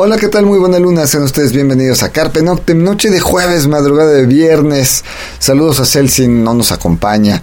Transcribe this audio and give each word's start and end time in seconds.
Hola, 0.00 0.16
¿qué 0.16 0.28
tal? 0.28 0.46
Muy 0.46 0.60
buena 0.60 0.78
luna, 0.78 1.08
sean 1.08 1.24
ustedes 1.24 1.52
bienvenidos 1.52 2.04
a 2.04 2.10
Carpe 2.10 2.40
Noctem, 2.40 2.84
noche 2.84 3.10
de 3.10 3.18
jueves, 3.18 3.66
madrugada 3.66 4.12
de 4.12 4.26
viernes. 4.26 5.02
Saludos 5.40 5.80
a 5.80 5.86
Celsin, 5.86 6.44
no 6.44 6.54
nos 6.54 6.70
acompaña. 6.70 7.42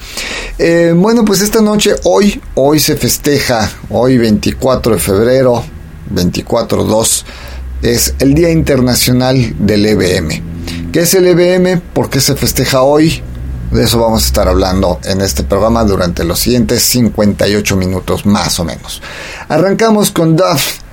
Eh, 0.58 0.94
bueno, 0.96 1.26
pues 1.26 1.42
esta 1.42 1.60
noche, 1.60 1.96
hoy, 2.06 2.42
hoy 2.54 2.80
se 2.80 2.96
festeja, 2.96 3.70
hoy 3.90 4.18
24 4.18 4.94
de 4.94 5.00
febrero, 5.02 5.66
24-2, 6.14 7.26
es 7.82 8.16
el 8.20 8.34
Día 8.34 8.52
Internacional 8.52 9.54
del 9.60 9.86
EBM. 9.86 10.92
¿Qué 10.94 11.02
es 11.02 11.14
el 11.14 11.28
EBM? 11.28 11.82
¿Por 11.92 12.10
qué 12.10 12.22
se 12.22 12.38
festeja 12.38 12.84
hoy? 12.84 13.22
De 13.70 13.84
eso 13.84 14.00
vamos 14.00 14.24
a 14.24 14.28
estar 14.28 14.48
hablando 14.48 15.02
en 15.04 15.20
este 15.20 15.44
programa 15.44 15.84
durante 15.84 16.24
los 16.24 16.40
siguientes 16.40 16.84
58 16.84 17.76
minutos 17.76 18.26
más 18.26 18.58
o 18.62 18.64
menos. 18.64 19.02
Arrancamos 19.50 20.12
con 20.12 20.38
Duff, 20.38 20.85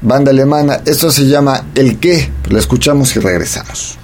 banda 0.00 0.30
alemana. 0.30 0.80
Esto 0.84 1.10
se 1.10 1.26
llama 1.26 1.66
El 1.74 1.98
qué. 1.98 2.30
Lo 2.48 2.58
escuchamos 2.58 3.14
y 3.16 3.20
regresamos. 3.20 3.99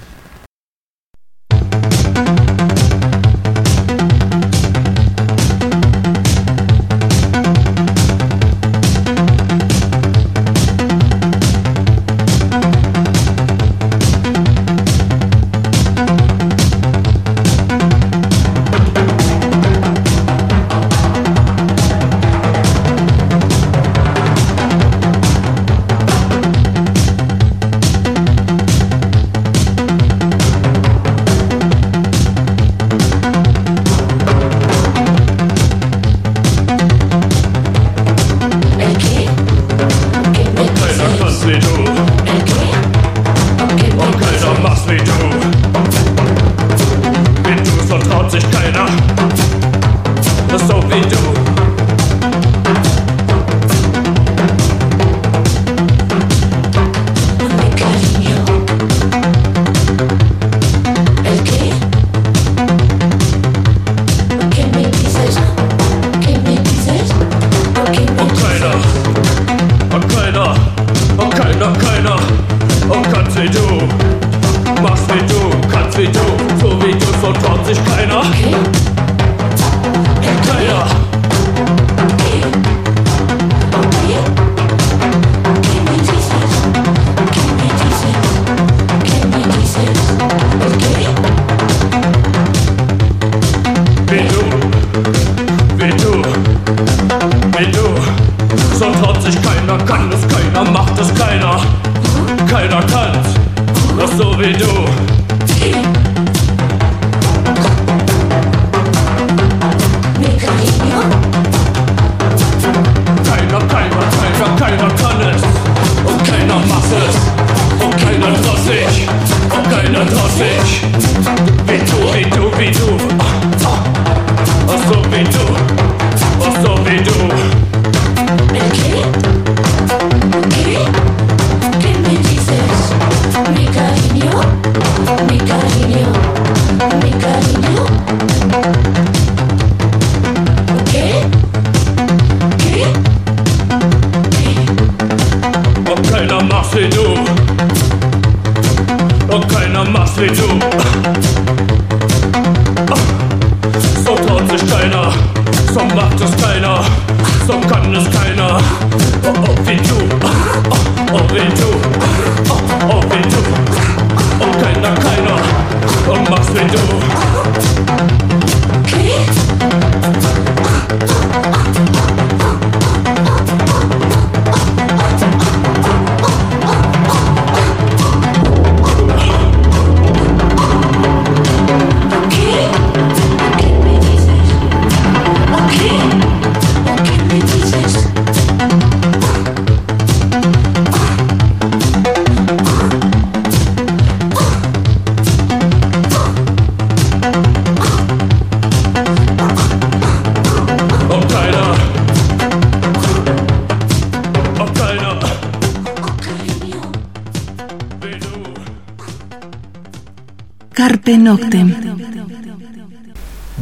do. 150.33 150.66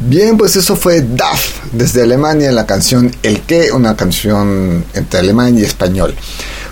Bien, 0.08 0.38
pues 0.38 0.56
eso 0.56 0.76
fue 0.76 1.02
DAF 1.02 1.64
desde 1.72 2.04
Alemania, 2.04 2.52
la 2.52 2.66
canción 2.66 3.12
El 3.24 3.42
qué, 3.42 3.72
una 3.72 3.96
canción 3.96 4.86
entre 4.94 5.20
alemán 5.20 5.58
y 5.58 5.64
español. 5.64 6.14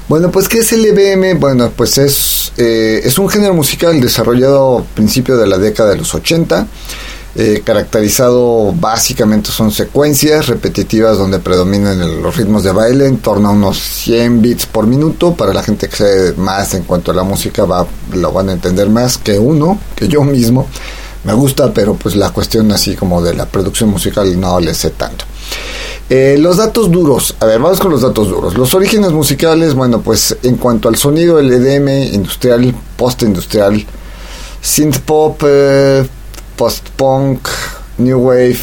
Bueno, 0.07 0.29
pues 0.29 0.49
¿qué 0.49 0.59
es 0.59 0.73
el 0.73 0.85
EBM? 0.85 1.39
Bueno, 1.39 1.71
pues 1.75 1.97
es, 1.97 2.51
eh, 2.57 3.01
es 3.03 3.17
un 3.17 3.29
género 3.29 3.53
musical 3.53 3.99
desarrollado 4.01 4.79
a 4.79 4.83
principios 4.83 5.39
de 5.39 5.47
la 5.47 5.57
década 5.57 5.91
de 5.91 5.97
los 5.97 6.13
80, 6.13 6.67
eh, 7.35 7.63
caracterizado 7.65 8.71
básicamente 8.73 9.49
son 9.49 9.71
secuencias 9.71 10.45
repetitivas 10.45 11.17
donde 11.17 11.39
predominan 11.39 12.21
los 12.21 12.37
ritmos 12.37 12.63
de 12.63 12.71
baile 12.71 13.07
en 13.07 13.17
torno 13.17 13.49
a 13.49 13.51
unos 13.53 13.79
100 13.79 14.41
bits 14.41 14.67
por 14.67 14.85
minuto. 14.85 15.33
Para 15.33 15.51
la 15.51 15.63
gente 15.63 15.89
que 15.89 15.95
sabe 15.95 16.33
más 16.33 16.75
en 16.75 16.83
cuanto 16.83 17.09
a 17.09 17.15
la 17.15 17.23
música 17.23 17.65
va, 17.65 17.87
lo 18.13 18.31
van 18.31 18.49
a 18.49 18.53
entender 18.53 18.87
más 18.89 19.17
que 19.17 19.39
uno, 19.39 19.79
que 19.95 20.07
yo 20.07 20.23
mismo. 20.23 20.67
Me 21.23 21.33
gusta, 21.33 21.73
pero 21.73 21.95
pues 21.95 22.15
la 22.15 22.31
cuestión 22.31 22.71
así 22.71 22.95
como 22.95 23.21
de 23.21 23.33
la 23.33 23.45
producción 23.45 23.89
musical 23.89 24.39
no 24.39 24.59
le 24.59 24.73
sé 24.73 24.89
tanto. 24.91 25.25
Eh, 26.09 26.35
los 26.37 26.57
datos 26.57 26.91
duros, 26.91 27.35
a 27.39 27.45
ver, 27.45 27.59
vamos 27.59 27.79
con 27.79 27.91
los 27.91 28.01
datos 28.01 28.27
duros. 28.29 28.57
Los 28.57 28.73
orígenes 28.73 29.11
musicales, 29.11 29.73
bueno, 29.73 30.01
pues 30.01 30.37
en 30.43 30.57
cuanto 30.57 30.89
al 30.89 30.97
sonido, 30.97 31.39
el 31.39 31.51
EDM 31.51 32.13
industrial, 32.13 32.75
post-industrial, 32.97 33.85
synth 34.61 34.99
pop, 34.99 35.41
eh, 35.45 36.05
post-punk, 36.57 37.47
new 37.97 38.19
wave, 38.19 38.59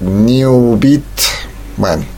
new 0.00 0.78
beat, 0.78 1.02
bueno. 1.76 2.13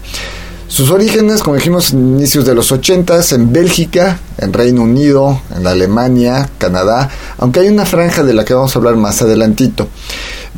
Sus 0.76 0.90
orígenes, 0.90 1.42
como 1.42 1.56
dijimos, 1.56 1.92
inicios 1.92 2.44
de 2.44 2.54
los 2.54 2.70
80 2.70 3.20
en 3.30 3.50
Bélgica, 3.50 4.20
en 4.36 4.52
Reino 4.52 4.82
Unido, 4.82 5.40
en 5.56 5.66
Alemania, 5.66 6.50
Canadá, 6.58 7.08
aunque 7.38 7.60
hay 7.60 7.68
una 7.68 7.86
franja 7.86 8.22
de 8.22 8.34
la 8.34 8.44
que 8.44 8.52
vamos 8.52 8.76
a 8.76 8.78
hablar 8.78 8.94
más 8.96 9.22
adelantito. 9.22 9.88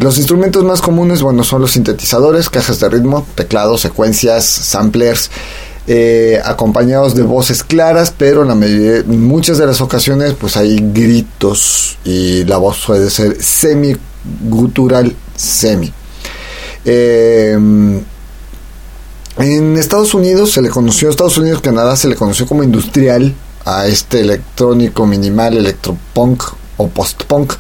Los 0.00 0.18
instrumentos 0.18 0.64
más 0.64 0.80
comunes, 0.80 1.22
bueno, 1.22 1.44
son 1.44 1.60
los 1.60 1.70
sintetizadores, 1.70 2.50
cajas 2.50 2.80
de 2.80 2.88
ritmo, 2.88 3.28
teclados, 3.36 3.82
secuencias, 3.82 4.44
samplers, 4.44 5.30
eh, 5.86 6.40
acompañados 6.44 7.14
de 7.14 7.22
voces 7.22 7.62
claras, 7.62 8.10
pero 8.10 8.42
en, 8.42 8.48
la 8.48 8.56
muchas 9.06 9.56
de 9.56 9.68
las 9.68 9.80
ocasiones 9.80 10.34
pues 10.34 10.56
hay 10.56 10.80
gritos 10.92 11.96
y 12.04 12.42
la 12.42 12.56
voz 12.56 12.82
puede 12.84 13.08
ser 13.10 13.40
semi-gutural, 13.40 15.14
semi. 15.36 15.92
Em, 16.84 18.02
en 19.38 19.76
Estados 19.76 20.14
Unidos 20.14 20.52
se 20.52 20.62
le 20.62 20.68
conoció, 20.68 21.10
Estados 21.10 21.38
Unidos, 21.38 21.60
Canadá 21.60 21.96
se 21.96 22.08
le 22.08 22.16
conoció 22.16 22.46
como 22.46 22.62
industrial 22.62 23.34
a 23.64 23.86
este 23.86 24.20
electrónico 24.20 25.06
minimal, 25.06 25.56
electropunk 25.56 26.42
o 26.76 26.88
post-punk 26.88 27.54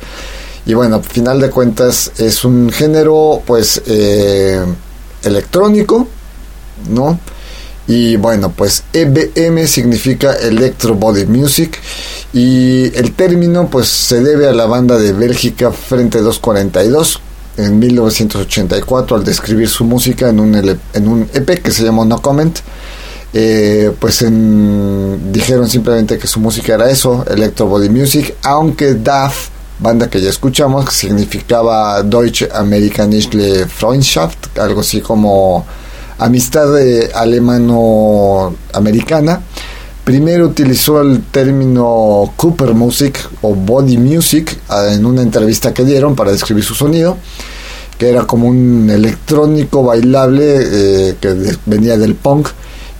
y 0.66 0.74
bueno, 0.74 0.96
al 0.96 1.04
final 1.04 1.40
de 1.40 1.50
cuentas 1.50 2.12
es 2.18 2.44
un 2.44 2.70
género 2.70 3.42
pues 3.46 3.80
eh, 3.86 4.62
electrónico, 5.22 6.06
¿no? 6.90 7.18
Y 7.86 8.16
bueno, 8.16 8.52
pues 8.54 8.84
EBM 8.92 9.66
significa 9.66 10.34
Electro 10.34 10.94
Body 10.94 11.24
Music 11.24 11.80
y 12.34 12.94
el 12.94 13.12
término 13.12 13.70
pues 13.70 13.88
se 13.88 14.20
debe 14.20 14.46
a 14.46 14.52
la 14.52 14.66
banda 14.66 14.98
de 14.98 15.12
Bélgica 15.12 15.72
Frente 15.72 16.20
242 16.20 17.22
en 17.58 17.78
1984 17.78 19.16
al 19.16 19.24
describir 19.24 19.68
su 19.68 19.84
música 19.84 20.30
en 20.30 20.40
un, 20.40 20.54
en 20.54 21.08
un 21.08 21.28
EP 21.34 21.62
que 21.62 21.70
se 21.70 21.84
llamó 21.84 22.04
No 22.04 22.22
Comment. 22.22 22.58
Eh, 23.34 23.92
pues 24.00 24.20
dijeron 24.20 25.68
simplemente 25.68 26.16
que 26.16 26.26
su 26.26 26.40
música 26.40 26.74
era 26.74 26.90
eso, 26.90 27.26
Electro 27.28 27.66
Body 27.66 27.90
Music, 27.90 28.34
aunque 28.42 28.94
DAF 28.94 29.50
banda 29.78 30.08
que 30.08 30.18
ya 30.20 30.30
escuchamos, 30.30 30.86
que 30.86 30.92
significaba 30.92 32.02
Deutsche 32.02 32.48
Amerikanische 32.52 33.66
Freundschaft, 33.66 34.58
algo 34.58 34.80
así 34.80 35.00
como 35.00 35.64
amistad 36.18 36.68
alemano-americana. 37.14 39.40
Primero 40.08 40.46
utilizó 40.46 41.02
el 41.02 41.24
término 41.24 42.32
Cooper 42.34 42.72
Music 42.72 43.28
o 43.42 43.54
Body 43.54 43.98
Music 43.98 44.58
ah, 44.70 44.86
en 44.90 45.04
una 45.04 45.20
entrevista 45.20 45.74
que 45.74 45.84
dieron 45.84 46.16
para 46.16 46.32
describir 46.32 46.64
su 46.64 46.74
sonido, 46.74 47.18
que 47.98 48.08
era 48.08 48.26
como 48.26 48.48
un 48.48 48.88
electrónico 48.88 49.82
bailable 49.82 50.60
eh, 51.10 51.16
que 51.20 51.58
venía 51.66 51.98
del 51.98 52.14
punk. 52.14 52.48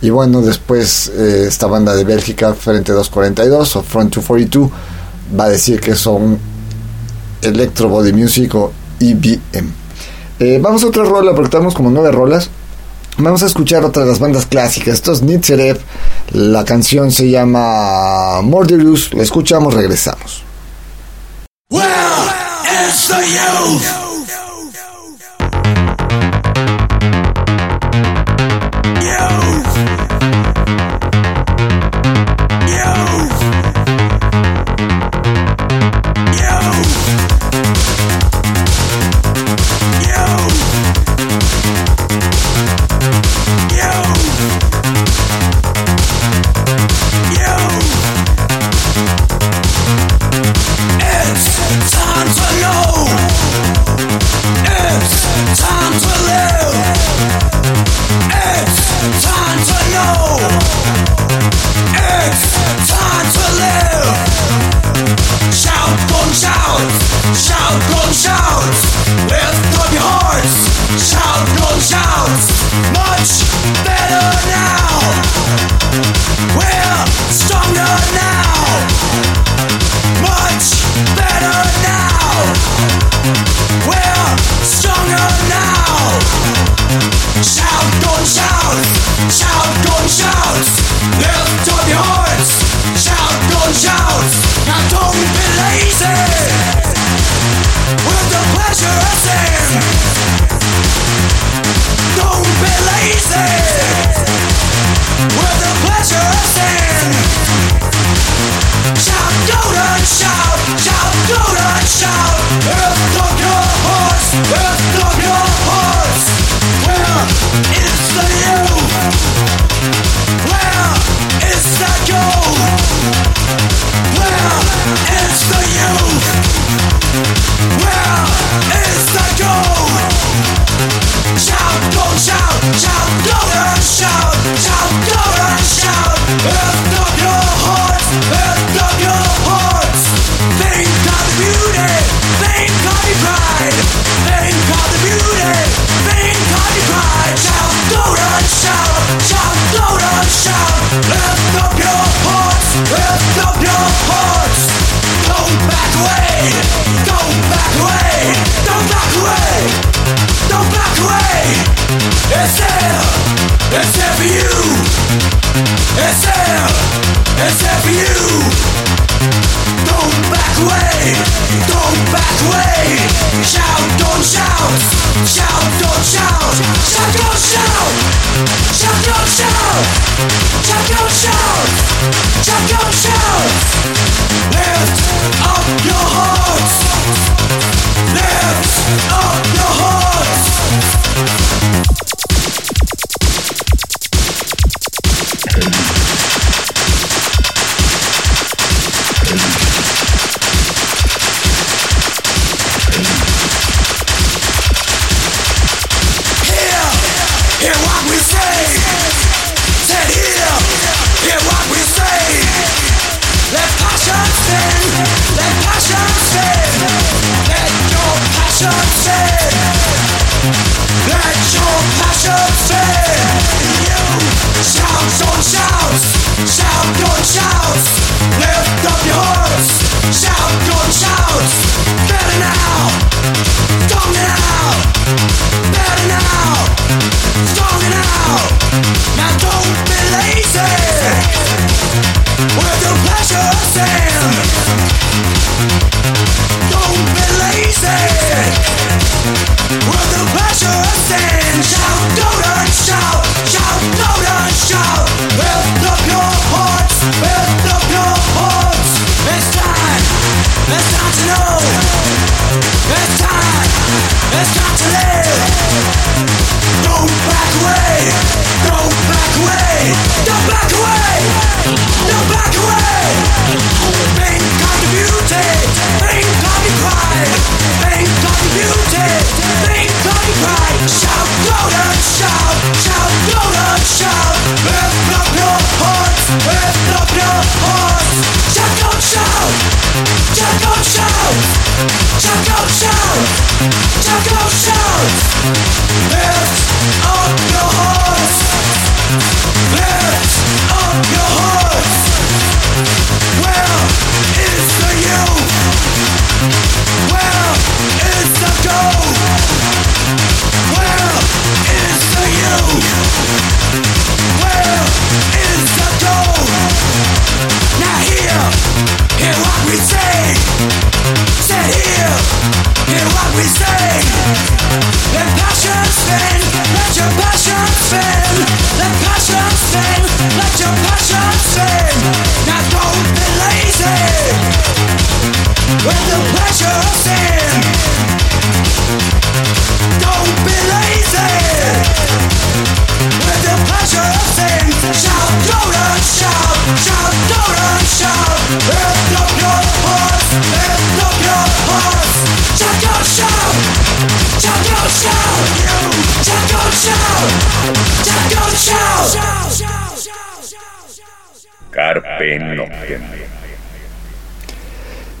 Y 0.03 0.11
bueno, 0.11 0.43
después 0.43 1.11
eh, 1.15 1.45
esta 1.47 1.65
banda 1.65 1.95
de 1.95 2.03
Bélgica, 2.03 2.53
Frente 2.53 2.91
242 2.91 3.75
o 3.77 3.81
Front 3.81 4.13
242, 4.13 4.69
va 5.35 5.45
a 5.45 5.49
decir 5.49 5.79
que 5.79 5.95
son 5.95 6.37
Electro 7.41 7.89
Body 7.89 8.13
Music 8.13 8.53
o 8.53 8.71
EBM. 8.99 9.67
Eh, 10.39 10.59
vamos 10.61 10.83
a 10.83 10.87
otra 10.89 11.05
rola 11.05 11.31
porque 11.31 11.47
estamos 11.47 11.73
como 11.73 11.89
nueve 11.89 12.11
rolas. 12.11 12.51
Vamos 13.21 13.43
a 13.43 13.47
escuchar 13.47 13.83
otra 13.83 14.03
de 14.03 14.09
las 14.09 14.19
bandas 14.19 14.45
clásicas. 14.45 14.93
Esto 14.93 15.11
es 15.11 15.21
Nitzerev. 15.21 15.77
La 16.31 16.63
canción 16.63 17.11
se 17.11 17.29
llama 17.29 18.41
Murderous. 18.41 19.13
La 19.13 19.23
escuchamos, 19.23 19.73
regresamos. 19.73 20.43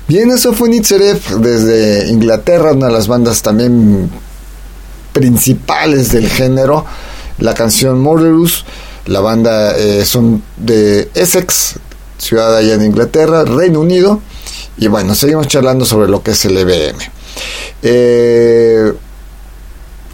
Bien, 0.07 0.31
eso 0.31 0.53
fue 0.53 0.69
Nitzerev 0.69 1.19
desde 1.39 2.07
Inglaterra, 2.09 2.71
una 2.71 2.87
de 2.87 2.93
las 2.93 3.07
bandas 3.07 3.41
también 3.41 4.09
principales 5.13 6.11
del 6.11 6.27
género. 6.27 6.85
La 7.37 7.53
canción 7.53 8.01
Murderous, 8.01 8.65
la 9.05 9.19
banda 9.19 9.77
eh, 9.77 10.03
son 10.05 10.43
de 10.57 11.09
Essex, 11.13 11.75
ciudad 12.17 12.55
allá 12.55 12.73
en 12.73 12.83
Inglaterra, 12.83 13.45
Reino 13.45 13.81
Unido. 13.81 14.19
Y 14.77 14.87
bueno, 14.87 15.13
seguimos 15.13 15.47
charlando 15.47 15.85
sobre 15.85 16.09
lo 16.09 16.23
que 16.23 16.31
es 16.31 16.45
el 16.45 16.57
EBM. 16.57 16.97
Eh, 17.81 18.93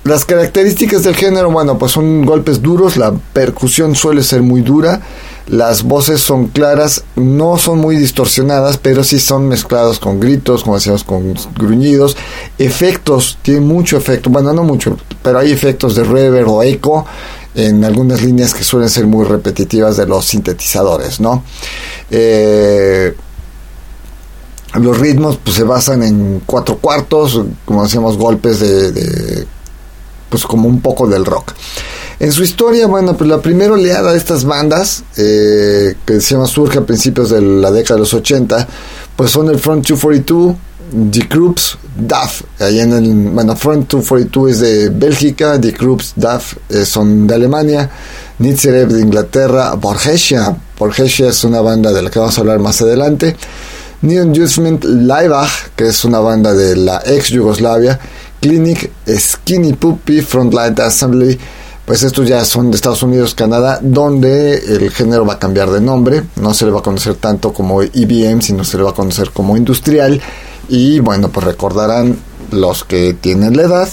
las 0.04 0.26
características 0.26 1.04
del 1.04 1.16
género, 1.16 1.50
bueno, 1.52 1.78
pues 1.78 1.92
son 1.92 2.26
golpes 2.26 2.62
duros, 2.62 2.98
la 2.98 3.12
percusión 3.34 3.96
suele 3.96 4.22
ser 4.24 4.44
muy 4.44 4.62
dura, 4.62 5.02
las 5.48 5.84
voces 5.84 6.22
son 6.22 6.48
claras, 6.48 7.04
no 7.16 7.58
son 7.58 7.80
muy 7.80 7.96
distorsionadas, 7.96 8.78
pero 8.78 9.04
sí 9.04 9.20
son 9.20 9.48
mezclados 9.48 10.00
con 10.00 10.20
gritos, 10.20 10.64
como 10.64 10.76
decíamos, 10.76 11.04
con 11.04 11.36
gruñidos. 11.56 12.18
Efectos, 12.58 13.38
tiene 13.42 13.62
mucho 13.62 13.98
efecto, 13.98 14.30
bueno, 14.30 14.54
no 14.54 14.64
mucho, 14.64 14.98
pero 15.22 15.40
hay 15.40 15.52
efectos 15.52 15.96
de 15.96 16.04
reverb 16.04 16.50
o 16.50 16.64
eco 16.64 17.06
en 17.54 17.84
algunas 17.86 18.22
líneas 18.22 18.54
que 18.54 18.64
suelen 18.64 18.90
ser 18.90 19.06
muy 19.06 19.26
repetitivas 19.26 19.98
de 19.98 20.08
los 20.08 20.26
sintetizadores, 20.26 21.20
¿no? 21.20 21.44
Eh, 22.10 23.16
los 24.74 24.98
ritmos 25.00 25.38
pues, 25.38 25.56
se 25.56 25.64
basan 25.64 26.04
en 26.04 26.42
cuatro 26.46 26.78
cuartos, 26.80 27.42
como 27.66 27.84
decíamos, 27.84 28.18
golpes 28.18 28.60
de 28.60 29.48
pues 30.30 30.44
como 30.44 30.68
un 30.68 30.82
poco 30.82 31.08
del 31.08 31.26
rock. 31.26 31.54
En 32.20 32.32
su 32.32 32.44
historia, 32.44 32.88
bueno, 32.88 33.18
pues 33.18 33.30
la 33.30 33.42
primera 33.42 33.74
oleada 33.74 34.12
de 34.12 34.18
estas 34.18 34.46
bandas, 34.46 35.04
eh, 35.18 35.96
que 36.06 36.22
se 36.22 36.36
llama 36.36 36.48
surge 36.48 36.80
a 36.80 36.86
principios 36.86 37.30
de 37.30 37.42
la 37.42 37.72
década 37.72 37.96
de 37.96 38.02
los 38.02 38.14
80, 38.14 38.68
pues 39.16 39.32
son 39.32 39.50
el 39.50 39.60
Front 39.60 39.88
242, 39.88 40.56
The 41.12 41.28
Groups, 41.30 41.78
DAF. 41.98 42.44
Ahí 42.60 42.80
en 42.80 42.94
el, 42.94 43.14
bueno, 43.32 43.56
Front 43.56 43.92
242 43.92 44.52
es 44.52 44.60
de 44.60 44.90
Bélgica, 44.90 45.60
The 45.60 45.72
Groups, 45.72 46.14
DAF 46.16 46.56
eh, 46.70 46.86
son 46.86 47.28
de 47.28 47.36
Alemania, 47.36 47.90
Nitzerev 48.40 48.90
de 48.90 49.02
Inglaterra, 49.02 49.74
Borgesia. 49.74 50.56
Borgesia 50.80 51.30
es 51.30 51.44
una 51.44 51.60
banda 51.60 51.92
de 51.92 52.02
la 52.02 52.10
que 52.10 52.20
vamos 52.20 52.38
a 52.38 52.42
hablar 52.42 52.60
más 52.60 52.82
adelante. 52.82 53.36
Neon 54.02 54.34
Judgment 54.34 54.86
Leibach, 54.86 55.72
que 55.76 55.88
es 55.88 56.06
una 56.06 56.20
banda 56.20 56.54
de 56.54 56.78
la 56.78 57.02
ex 57.06 57.30
Yugoslavia. 57.30 58.00
Clinic, 58.40 58.92
Skinny 59.08 59.74
Puppy, 59.74 60.22
Frontline 60.22 60.80
Assembly 60.80 61.40
pues 61.86 62.02
estos 62.02 62.28
ya 62.28 62.44
son 62.46 62.72
de 62.72 62.76
Estados 62.76 63.04
Unidos, 63.04 63.36
Canadá, 63.36 63.80
donde 63.82 64.56
el 64.56 64.90
género 64.92 65.26
va 65.26 65.34
a 65.34 65.40
cambiar 65.40 65.70
de 65.70 65.82
nombre, 65.82 66.24
no 66.38 66.54
se 66.54 66.66
le 66.66 66.72
va 66.72 66.80
a 66.80 66.84
conocer 66.84 67.16
tanto 67.16 67.54
como 67.54 67.84
IBM, 67.84 68.42
sino 68.42 68.64
se 68.64 68.78
le 68.78 68.84
va 68.84 68.90
a 68.90 68.96
conocer 68.96 69.30
como 69.32 69.56
industrial, 69.56 70.20
y 70.68 71.00
bueno, 71.00 71.30
pues 71.30 71.46
recordarán 71.46 72.18
los 72.52 72.84
que 72.84 73.14
tienen 73.14 73.56
la 73.56 73.64
edad, 73.64 73.90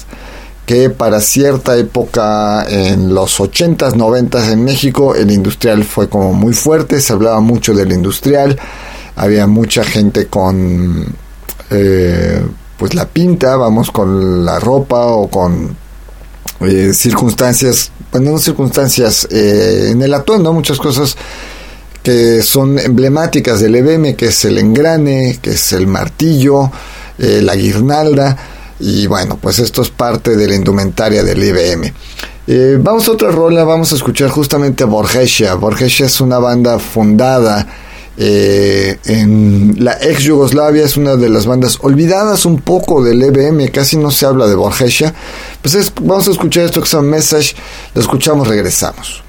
que 0.64 0.88
para 0.88 1.20
cierta 1.20 1.76
época 1.76 2.64
en 2.66 3.12
los 3.12 3.38
80s, 3.38 3.92
90s 3.92 4.52
en 4.52 4.64
México, 4.64 5.14
el 5.14 5.30
industrial 5.30 5.84
fue 5.84 6.08
como 6.08 6.32
muy 6.32 6.54
fuerte, 6.54 7.00
se 7.00 7.12
hablaba 7.12 7.40
mucho 7.40 7.74
del 7.74 7.92
industrial, 7.92 8.58
había 9.16 9.46
mucha 9.46 9.84
gente 9.84 10.26
con... 10.26 11.14
Eh, 11.70 12.42
pues 12.78 12.94
la 12.94 13.06
pinta, 13.06 13.56
vamos 13.56 13.92
con 13.92 14.44
la 14.44 14.58
ropa 14.58 15.06
o 15.06 15.28
con 15.28 15.76
eh, 16.66 16.92
circunstancias, 16.94 17.90
bueno, 18.10 18.32
no 18.32 18.38
circunstancias, 18.38 19.26
eh, 19.30 19.88
en 19.90 20.02
el 20.02 20.12
atuendo, 20.14 20.52
muchas 20.52 20.78
cosas 20.78 21.16
que 22.02 22.42
son 22.42 22.78
emblemáticas 22.78 23.60
del 23.60 23.76
EBM, 23.76 24.16
que 24.16 24.26
es 24.26 24.44
el 24.44 24.58
engrane, 24.58 25.38
que 25.40 25.50
es 25.50 25.72
el 25.72 25.86
martillo, 25.86 26.70
eh, 27.18 27.40
la 27.42 27.54
guirnalda, 27.54 28.36
y 28.80 29.06
bueno, 29.06 29.38
pues 29.40 29.60
esto 29.60 29.82
es 29.82 29.90
parte 29.90 30.36
de 30.36 30.48
la 30.48 30.54
indumentaria 30.56 31.22
del 31.22 31.42
IBM. 31.42 31.92
vamos 32.82 33.06
a 33.06 33.12
otra 33.12 33.30
rola, 33.30 33.62
vamos 33.62 33.92
a 33.92 33.94
escuchar 33.94 34.28
justamente 34.28 34.82
a 34.82 34.86
Borgesia. 34.86 35.54
Borgesia 35.54 36.06
es 36.06 36.20
una 36.20 36.38
banda 36.38 36.80
fundada 36.80 37.66
eh, 38.16 38.98
en 39.04 39.76
la 39.78 39.96
ex 40.00 40.22
Yugoslavia 40.22 40.84
es 40.84 40.96
una 40.96 41.16
de 41.16 41.28
las 41.28 41.46
bandas 41.46 41.78
olvidadas 41.80 42.44
un 42.44 42.60
poco 42.60 43.02
del 43.02 43.22
EBM, 43.22 43.70
casi 43.70 43.96
no 43.96 44.10
se 44.10 44.26
habla 44.26 44.46
de 44.46 44.54
Borgesha. 44.54 45.14
Pues 45.60 45.92
vamos 46.00 46.28
a 46.28 46.32
escuchar 46.32 46.64
esto 46.64 46.80
que 46.80 46.86
es 46.86 46.94
un 46.94 47.08
message, 47.08 47.54
lo 47.94 48.00
escuchamos, 48.00 48.48
regresamos. 48.48 49.22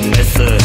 Messe. 0.00 0.57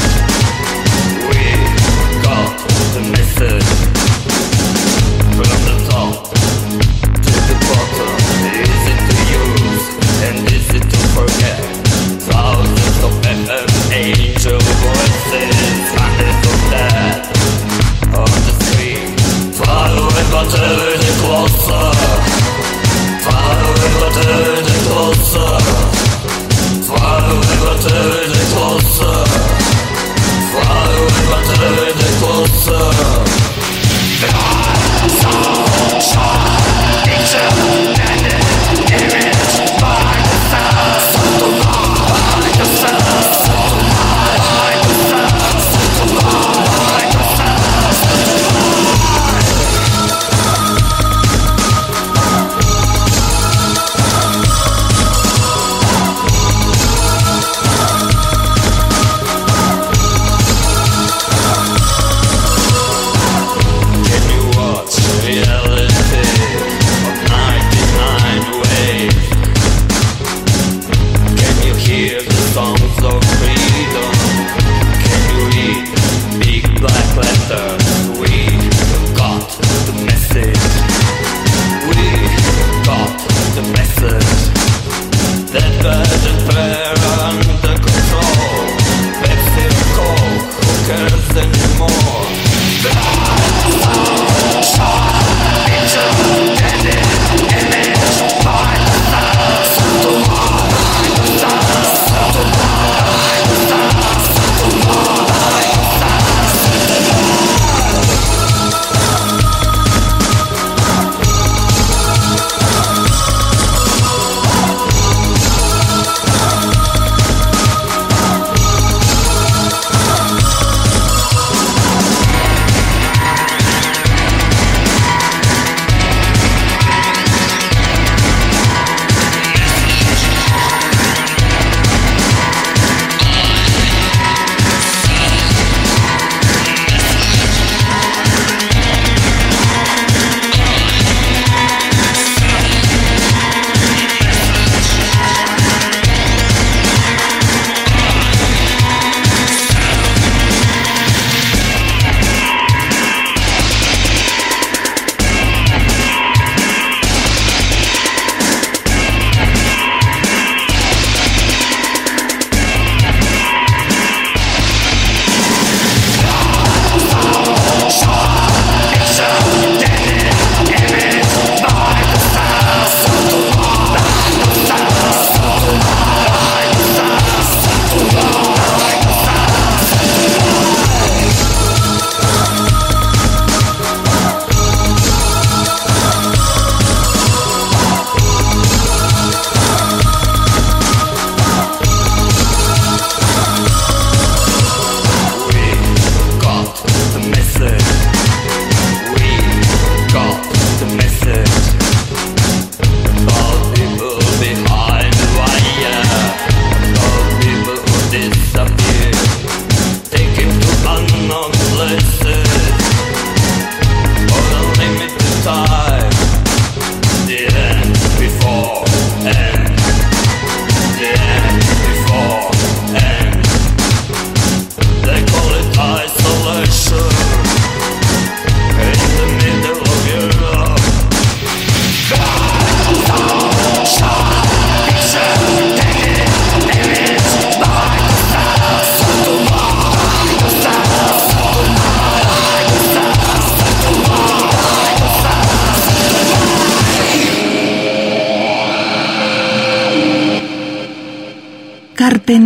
Carpe. 252.13 252.39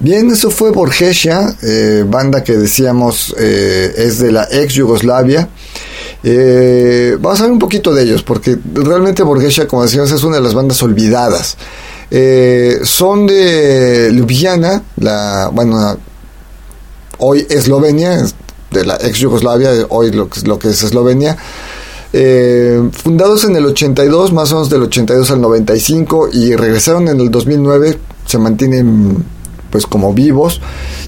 Bien, 0.00 0.30
eso 0.30 0.50
fue 0.50 0.72
Borgesia, 0.72 1.54
eh, 1.62 2.04
banda 2.06 2.42
que 2.42 2.54
decíamos 2.54 3.34
eh, 3.38 3.94
es 3.96 4.18
de 4.18 4.32
la 4.32 4.48
ex 4.50 4.74
Yugoslavia. 4.74 5.48
Eh, 6.22 7.16
vamos 7.20 7.40
a 7.40 7.44
ver 7.44 7.52
un 7.52 7.58
poquito 7.58 7.94
de 7.94 8.02
ellos, 8.02 8.22
porque 8.22 8.58
realmente 8.74 9.22
Borgesia, 9.22 9.68
como 9.68 9.84
decíamos, 9.84 10.10
es 10.10 10.24
una 10.24 10.36
de 10.36 10.42
las 10.42 10.54
bandas 10.54 10.82
olvidadas. 10.82 11.56
son 12.82 13.26
de 13.26 14.10
Ljubljana, 14.12 14.82
la, 14.96 15.50
bueno, 15.52 15.96
hoy 17.18 17.46
Eslovenia, 17.48 18.26
de 18.72 18.84
la 18.84 18.96
ex 18.96 19.18
Yugoslavia, 19.18 19.70
hoy 19.88 20.10
lo, 20.10 20.28
lo 20.44 20.58
que 20.58 20.70
es 20.70 20.82
Eslovenia. 20.82 21.36
Fundados 22.92 23.44
en 23.44 23.56
el 23.56 23.66
82, 23.66 24.32
más 24.32 24.52
o 24.52 24.56
menos 24.56 24.70
del 24.70 24.82
82 24.82 25.30
al 25.30 25.40
95, 25.40 26.28
y 26.32 26.54
regresaron 26.54 27.08
en 27.08 27.20
el 27.20 27.30
2009, 27.30 27.98
se 28.26 28.38
mantienen 28.38 29.24
pues 29.74 29.88
como 29.88 30.14
vivos. 30.14 30.60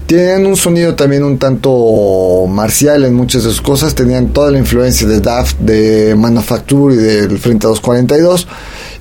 Tienen 0.06 0.44
un 0.44 0.56
sonido 0.56 0.96
también 0.96 1.22
un 1.22 1.38
tanto 1.38 2.46
marcial 2.48 3.04
en 3.04 3.14
muchas 3.14 3.44
de 3.44 3.50
sus 3.50 3.60
cosas. 3.60 3.94
Tenían 3.94 4.32
toda 4.32 4.50
la 4.50 4.58
influencia 4.58 5.06
de 5.06 5.20
Daft, 5.20 5.58
de 5.60 6.16
Manufacture 6.16 6.92
y 6.92 6.96
del 6.96 7.38
Frente 7.38 7.68
242. 7.68 8.48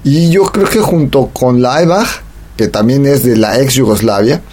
Y 0.04 0.30
yo 0.30 0.44
creo 0.44 0.70
que 0.70 0.82
junto 0.82 1.32
con 1.34 1.63
Laibach, 1.63 2.22
que 2.56 2.68
también 2.68 3.08
es 3.08 3.24
de 3.24 3.38
la 3.38 3.60
ex 3.60 3.74
Yugoslavia, 3.74 4.44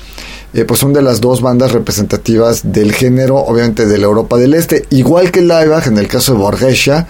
eh, 0.55 0.65
pues 0.65 0.81
son 0.81 0.95
de 0.95 1.03
las 1.03 1.21
dos 1.21 1.43
bandas 1.43 1.73
representativas 1.73 2.73
del 2.73 2.95
género, 2.95 3.37
obviamente 3.37 3.85
de 3.85 3.99
la 3.99 4.05
Europa 4.05 4.39
del 4.39 4.55
Este. 4.55 4.87
Igual 4.89 5.31
que 5.31 5.43
Laibach, 5.43 5.89
en 5.89 5.99
el 5.99 6.09
caso 6.09 6.33
de 6.33 6.39
Borgesha, 6.39 7.07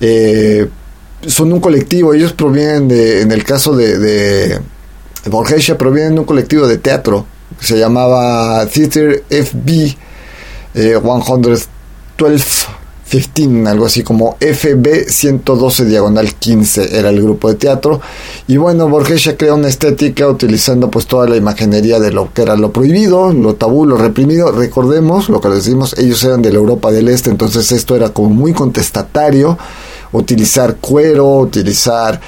eh, 0.00 0.68
son 1.26 1.52
un 1.52 1.60
colectivo. 1.60 2.14
Ellos 2.14 2.32
provienen 2.32 2.88
de, 2.88 3.22
en 3.22 3.32
el 3.32 3.44
caso 3.44 3.76
de, 3.76 3.98
de 3.98 4.60
Borgesha, 5.26 5.76
provienen 5.76 6.14
de 6.14 6.20
un 6.20 6.26
colectivo 6.26 6.66
de 6.66 6.78
teatro 6.78 7.26
se 7.58 7.78
llamaba 7.78 8.64
Theater 8.66 9.24
FB 9.28 9.96
112 10.72 11.66
15, 13.18 13.68
algo 13.68 13.86
así 13.86 14.02
como 14.02 14.36
FB 14.40 15.08
112 15.08 15.84
diagonal 15.84 16.34
15 16.34 16.96
era 16.96 17.10
el 17.10 17.20
grupo 17.20 17.48
de 17.48 17.56
teatro. 17.56 18.00
Y 18.46 18.56
bueno, 18.56 18.88
Borges 18.88 19.34
crea 19.36 19.54
una 19.54 19.68
estética 19.68 20.28
utilizando 20.28 20.90
pues 20.90 21.06
toda 21.06 21.26
la 21.26 21.36
imaginería 21.36 21.98
de 21.98 22.12
lo 22.12 22.32
que 22.32 22.42
era 22.42 22.56
lo 22.56 22.72
prohibido, 22.72 23.32
lo 23.32 23.54
tabú, 23.54 23.84
lo 23.84 23.96
reprimido. 23.96 24.52
Recordemos 24.52 25.28
lo 25.28 25.40
que 25.40 25.48
les 25.48 25.64
decimos, 25.64 25.96
ellos 25.98 26.22
eran 26.24 26.42
de 26.42 26.52
la 26.52 26.58
Europa 26.58 26.90
del 26.92 27.08
Este, 27.08 27.30
entonces 27.30 27.72
esto 27.72 27.96
era 27.96 28.10
como 28.10 28.30
muy 28.30 28.52
contestatario 28.52 29.58
utilizar 30.12 30.76
cuero, 30.76 31.38
utilizar 31.38 32.20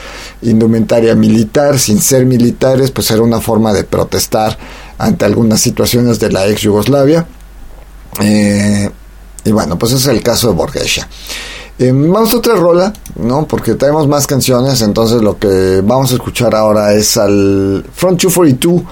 indumentaria 0.42 1.14
militar 1.14 1.78
sin 1.78 2.00
ser 2.00 2.26
militares, 2.26 2.90
pues 2.90 3.10
era 3.10 3.22
una 3.22 3.40
forma 3.40 3.72
de 3.72 3.84
protestar 3.84 4.56
ante 4.98 5.24
algunas 5.24 5.60
situaciones 5.60 6.20
de 6.20 6.30
la 6.30 6.46
ex 6.46 6.62
Yugoslavia. 6.62 7.26
Eh, 8.20 8.90
y 9.44 9.52
bueno, 9.52 9.78
pues 9.78 9.92
es 9.92 10.06
el 10.06 10.22
caso 10.22 10.48
de 10.48 10.54
Borgesha. 10.54 11.08
Eh, 11.78 11.90
vamos 11.92 12.32
a 12.34 12.36
otra 12.36 12.54
rola, 12.54 12.92
¿no? 13.16 13.46
Porque 13.46 13.74
tenemos 13.74 14.06
más 14.06 14.26
canciones, 14.26 14.82
entonces 14.82 15.22
lo 15.22 15.38
que 15.38 15.80
vamos 15.82 16.12
a 16.12 16.14
escuchar 16.14 16.54
ahora 16.54 16.94
es 16.94 17.16
al 17.16 17.84
Front 17.94 18.22
242. 18.22 18.82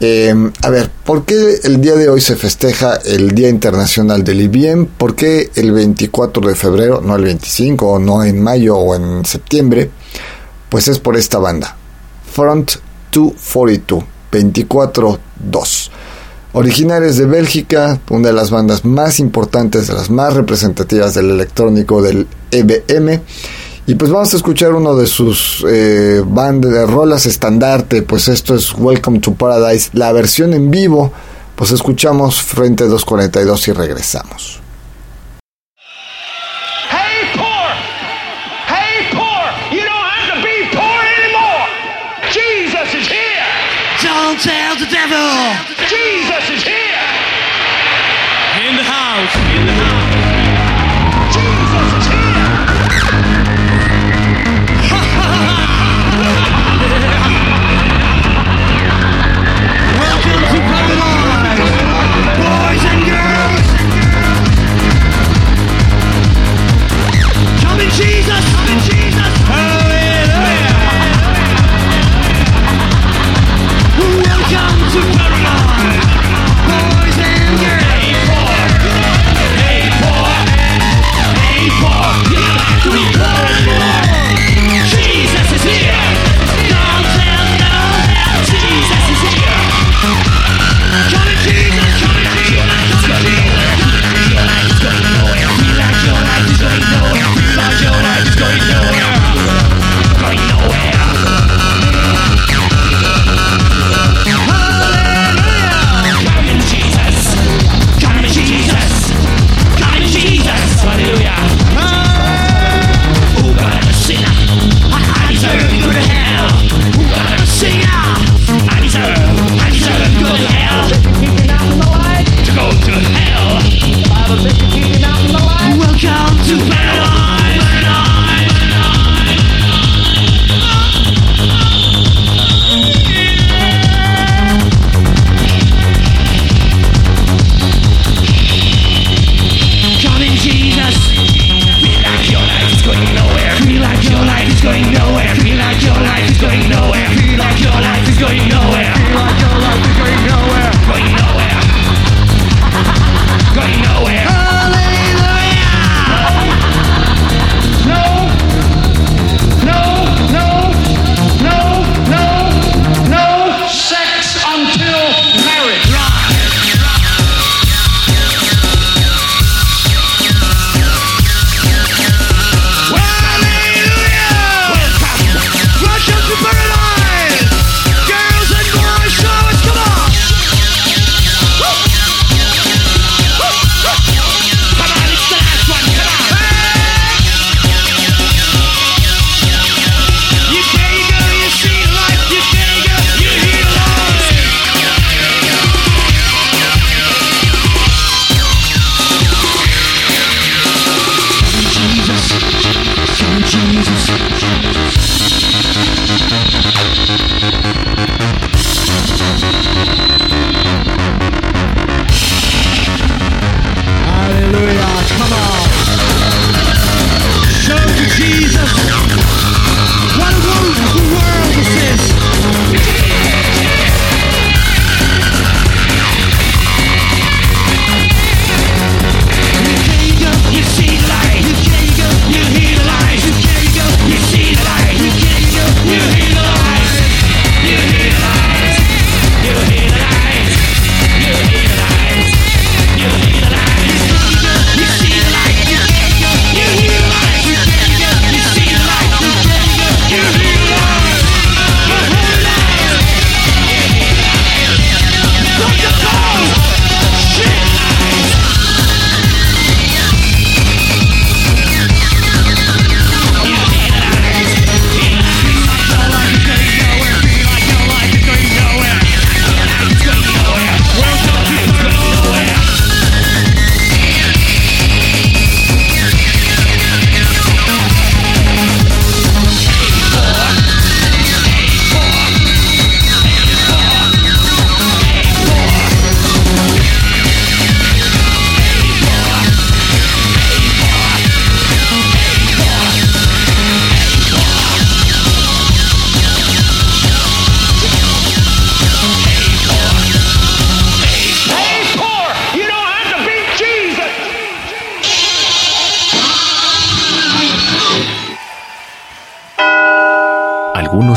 Eh, 0.00 0.34
a 0.62 0.70
ver, 0.70 0.90
¿por 1.04 1.24
qué 1.24 1.60
el 1.64 1.80
día 1.80 1.94
de 1.94 2.08
hoy 2.08 2.20
se 2.20 2.36
festeja 2.36 2.96
el 3.04 3.30
Día 3.30 3.48
Internacional 3.48 4.22
del 4.22 4.42
IBM? 4.42 4.86
¿Por 4.98 5.14
qué 5.14 5.50
el 5.54 5.72
24 5.72 6.46
de 6.46 6.54
febrero, 6.54 7.00
no 7.00 7.16
el 7.16 7.24
25, 7.24 7.86
o 7.86 7.98
no 7.98 8.22
en 8.22 8.42
mayo 8.42 8.76
o 8.76 8.94
en 8.94 9.24
septiembre? 9.24 9.90
Pues 10.68 10.88
es 10.88 10.98
por 10.98 11.16
esta 11.16 11.38
banda, 11.38 11.76
Front 12.32 12.72
242. 13.12 14.14
24-2. 14.34 15.90
Originales 16.54 17.16
de 17.16 17.26
Bélgica, 17.26 18.00
una 18.10 18.28
de 18.28 18.32
las 18.32 18.50
bandas 18.50 18.84
más 18.84 19.18
importantes, 19.18 19.88
de 19.88 19.94
las 19.94 20.08
más 20.08 20.34
representativas 20.34 21.12
del 21.12 21.30
electrónico 21.30 22.00
del 22.00 22.28
EBM. 22.52 23.20
Y 23.86 23.96
pues 23.96 24.10
vamos 24.12 24.32
a 24.32 24.36
escuchar 24.36 24.72
uno 24.72 24.94
de 24.94 25.08
sus 25.08 25.66
eh, 25.68 26.22
bandas 26.24 26.70
de 26.70 26.86
rolas 26.86 27.26
estandarte, 27.26 28.02
pues 28.02 28.28
esto 28.28 28.54
es 28.54 28.72
Welcome 28.72 29.18
to 29.18 29.34
Paradise, 29.34 29.90
la 29.94 30.12
versión 30.12 30.54
en 30.54 30.70
vivo, 30.70 31.12
pues 31.56 31.72
escuchamos 31.72 32.40
Frente 32.40 32.84
242 32.84 33.68
y 33.68 33.72
regresamos. 33.72 34.63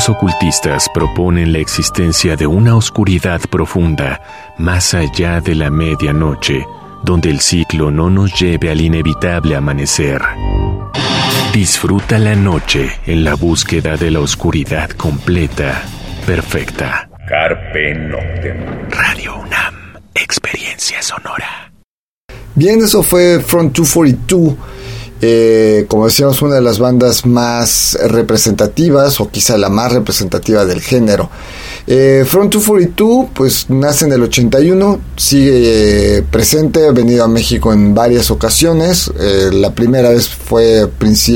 Ocultistas 0.08 0.88
proponen 0.92 1.52
la 1.52 1.58
existencia 1.58 2.36
de 2.36 2.46
una 2.46 2.76
oscuridad 2.76 3.40
profunda 3.50 4.20
más 4.58 4.94
allá 4.94 5.40
de 5.40 5.54
la 5.54 5.70
medianoche, 5.70 6.66
donde 7.02 7.30
el 7.30 7.40
ciclo 7.40 7.90
no 7.90 8.10
nos 8.10 8.38
lleve 8.38 8.70
al 8.70 8.80
inevitable 8.80 9.56
amanecer. 9.56 10.22
Disfruta 11.52 12.18
la 12.18 12.34
noche 12.34 12.90
en 13.06 13.24
la 13.24 13.34
búsqueda 13.34 13.96
de 13.96 14.10
la 14.10 14.20
oscuridad 14.20 14.90
completa, 14.90 15.82
perfecta. 16.26 17.08
Carpe 17.28 17.94
Noctem. 17.94 18.90
Radio 18.90 19.36
UNAM, 19.36 19.74
experiencia 20.14 21.02
sonora. 21.02 21.72
Bien, 22.54 22.80
eso 22.80 23.02
fue 23.02 23.40
Front 23.40 23.76
242 23.76 24.77
eh, 25.20 25.86
como 25.88 26.06
decíamos, 26.06 26.40
una 26.42 26.54
de 26.54 26.60
las 26.60 26.78
bandas 26.78 27.26
más 27.26 27.98
representativas 28.04 29.20
o 29.20 29.28
quizá 29.28 29.58
la 29.58 29.68
más 29.68 29.92
representativa 29.92 30.64
del 30.64 30.80
género. 30.80 31.28
Eh, 31.88 32.24
Front 32.26 32.52
242 32.52 33.30
pues 33.34 33.68
nace 33.68 34.04
en 34.04 34.12
el 34.12 34.22
81, 34.22 35.00
sigue 35.16 36.18
eh, 36.18 36.22
presente, 36.22 36.86
ha 36.86 36.92
venido 36.92 37.24
a 37.24 37.28
México 37.28 37.72
en 37.72 37.94
varias 37.94 38.30
ocasiones. 38.30 39.10
la 39.52 39.72
primera 39.74 40.10
vez 40.10 40.28
fue, 40.28 40.88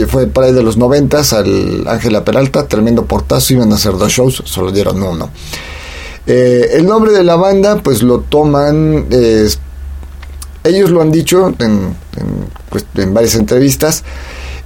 fue 0.07 0.27
para 0.29 0.47
ahí 0.47 0.53
de 0.53 0.63
los 0.63 0.77
90 0.77 1.23
al 1.33 1.89
Ángela 1.89 2.25
Peralta, 2.25 2.69
tremendo 2.69 3.07
portazo, 3.07 3.55
iban 3.55 3.73
a 3.73 3.77
hacer 3.77 3.97
dos 3.97 4.13
shows, 4.13 4.43
solo 4.45 4.71
dieron 4.71 5.03
uno. 5.03 5.31
el 6.27 6.87
nombre 6.87 7.13
de 7.13 7.25
la 7.25 7.35
banda 7.35 7.81
pues 7.83 8.03
lo 8.03 8.21
toman 8.21 9.09
ellos 10.65 10.91
lo 10.91 11.01
han 11.01 11.11
dicho 11.11 11.55
en, 11.59 11.97
pues, 12.71 12.87
varias 13.09 13.35
entrevistas. 13.35 14.05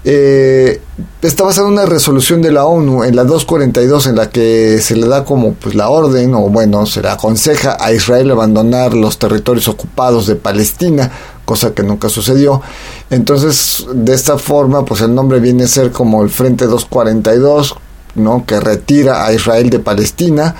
Eh, 0.08 0.80
está 1.20 1.42
basada 1.42 1.66
en 1.66 1.72
una 1.72 1.86
resolución 1.86 2.40
de 2.40 2.52
la 2.52 2.64
ONU, 2.64 3.02
en 3.02 3.16
la 3.16 3.24
242, 3.24 4.06
en 4.06 4.14
la 4.14 4.30
que 4.30 4.78
se 4.80 4.94
le 4.94 5.08
da 5.08 5.24
como 5.24 5.54
pues, 5.54 5.74
la 5.74 5.88
orden, 5.88 6.32
o 6.34 6.48
bueno, 6.48 6.86
se 6.86 7.02
le 7.02 7.08
aconseja 7.08 7.76
a 7.80 7.92
Israel 7.92 8.30
abandonar 8.30 8.94
los 8.94 9.18
territorios 9.18 9.66
ocupados 9.66 10.28
de 10.28 10.36
Palestina, 10.36 11.10
cosa 11.44 11.74
que 11.74 11.82
nunca 11.82 12.08
sucedió. 12.08 12.62
Entonces, 13.10 13.84
de 13.92 14.14
esta 14.14 14.38
forma, 14.38 14.84
pues 14.84 15.00
el 15.00 15.12
nombre 15.12 15.40
viene 15.40 15.64
a 15.64 15.68
ser 15.68 15.90
como 15.90 16.22
el 16.22 16.30
Frente 16.30 16.66
242, 16.66 17.74
¿no? 18.14 18.44
que 18.46 18.60
retira 18.60 19.26
a 19.26 19.32
Israel 19.32 19.70
de 19.70 19.80
Palestina, 19.80 20.54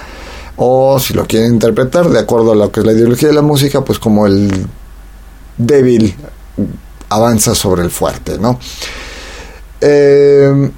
o 0.57 0.99
si 0.99 1.15
lo 1.15 1.27
quieren 1.27 1.55
interpretar, 1.55 2.09
de 2.09 2.19
acuerdo 2.19 2.53
a 2.53 2.57
lo 2.57 2.73
que 2.73 2.81
es 2.81 2.87
la 2.87 2.93
ideología 2.93 3.29
de 3.29 3.35
la 3.35 3.43
música, 3.43 3.85
pues 3.85 4.01
como 4.01 4.27
el 4.27 4.67
débil 5.57 6.15
avanza 7.09 7.55
sobre 7.55 7.83
el 7.83 7.91
fuerte, 7.91 8.39
¿no? 8.39 8.59
Eh, 9.81 10.71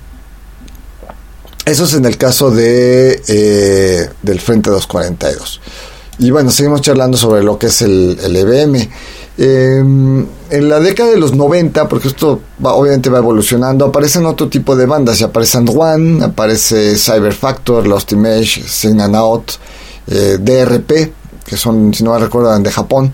eso 1.64 1.84
es 1.84 1.94
en 1.94 2.04
el 2.06 2.16
caso 2.16 2.50
de 2.50 3.22
eh, 3.28 4.10
del 4.22 4.40
Frente 4.40 4.70
242. 4.70 5.60
Y 6.20 6.30
bueno, 6.30 6.50
seguimos 6.50 6.80
charlando 6.80 7.16
sobre 7.16 7.42
lo 7.42 7.58
que 7.58 7.66
es 7.66 7.82
el, 7.82 8.18
el 8.22 8.36
EBM. 8.36 8.88
Eh, 9.40 9.78
en 10.50 10.68
la 10.68 10.80
década 10.80 11.10
de 11.10 11.18
los 11.18 11.34
90, 11.34 11.88
porque 11.88 12.08
esto 12.08 12.40
obviamente 12.60 13.08
va 13.08 13.18
evolucionando, 13.18 13.84
aparecen 13.84 14.26
otro 14.26 14.48
tipo 14.48 14.74
de 14.74 14.86
bandas. 14.86 15.20
Y 15.20 15.24
aparece 15.24 15.58
One, 15.58 16.24
aparece 16.24 16.96
Cyber 16.96 17.32
Factor, 17.32 17.86
Lost 17.86 18.10
Image, 18.12 18.64
Sign 18.66 19.00
Out, 19.14 19.52
DRP, 20.06 21.12
que 21.48 21.56
son, 21.56 21.92
si 21.94 22.04
no 22.04 22.12
me 22.12 22.18
recuerdan, 22.18 22.62
de 22.62 22.70
Japón. 22.70 23.12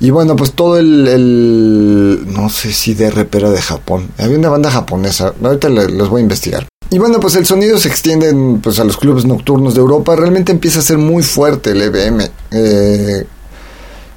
Y 0.00 0.10
bueno, 0.10 0.36
pues 0.36 0.52
todo 0.52 0.78
el, 0.78 2.24
no 2.26 2.48
sé 2.48 2.72
si 2.72 2.94
DRP 2.94 3.34
era 3.34 3.50
de 3.50 3.62
Japón. 3.62 4.08
Había 4.18 4.38
una 4.38 4.48
banda 4.48 4.70
japonesa. 4.70 5.32
Ahorita 5.42 5.68
los 5.68 6.08
voy 6.08 6.20
a 6.20 6.22
investigar. 6.22 6.66
Y 6.90 6.98
bueno, 6.98 7.20
pues 7.20 7.36
el 7.36 7.46
sonido 7.46 7.78
se 7.78 7.88
extiende 7.88 8.34
pues, 8.60 8.78
a 8.78 8.84
los 8.84 8.98
clubes 8.98 9.24
nocturnos 9.24 9.74
de 9.74 9.80
Europa. 9.80 10.14
Realmente 10.14 10.52
empieza 10.52 10.80
a 10.80 10.82
ser 10.82 10.98
muy 10.98 11.22
fuerte 11.22 11.70
el 11.70 11.80
EBM. 11.82 12.28
Eh, 12.50 13.24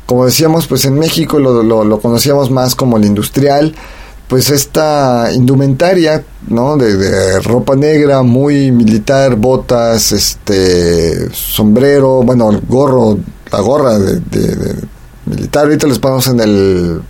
como 0.05 0.25
decíamos, 0.25 0.67
pues 0.67 0.83
en 0.85 0.99
México 0.99 1.39
lo, 1.39 1.63
lo, 1.63 1.99
conocíamos 1.99 2.51
más 2.51 2.75
como 2.75 2.97
el 2.97 3.05
industrial. 3.05 3.73
Pues 4.27 4.49
esta 4.49 5.29
indumentaria, 5.33 6.23
¿no? 6.47 6.77
De, 6.77 7.39
ropa 7.41 7.75
negra, 7.75 8.23
muy 8.23 8.71
militar, 8.71 9.35
botas, 9.35 10.11
este, 10.11 11.31
sombrero, 11.31 12.23
bueno, 12.23 12.59
gorro, 12.67 13.19
la 13.55 13.61
gorra 13.61 13.97
de 13.97 14.75
militar. 15.25 15.65
Ahorita 15.65 15.87
les 15.87 15.99
ponemos 15.99 16.27
en 16.27 16.39
el 16.39 17.01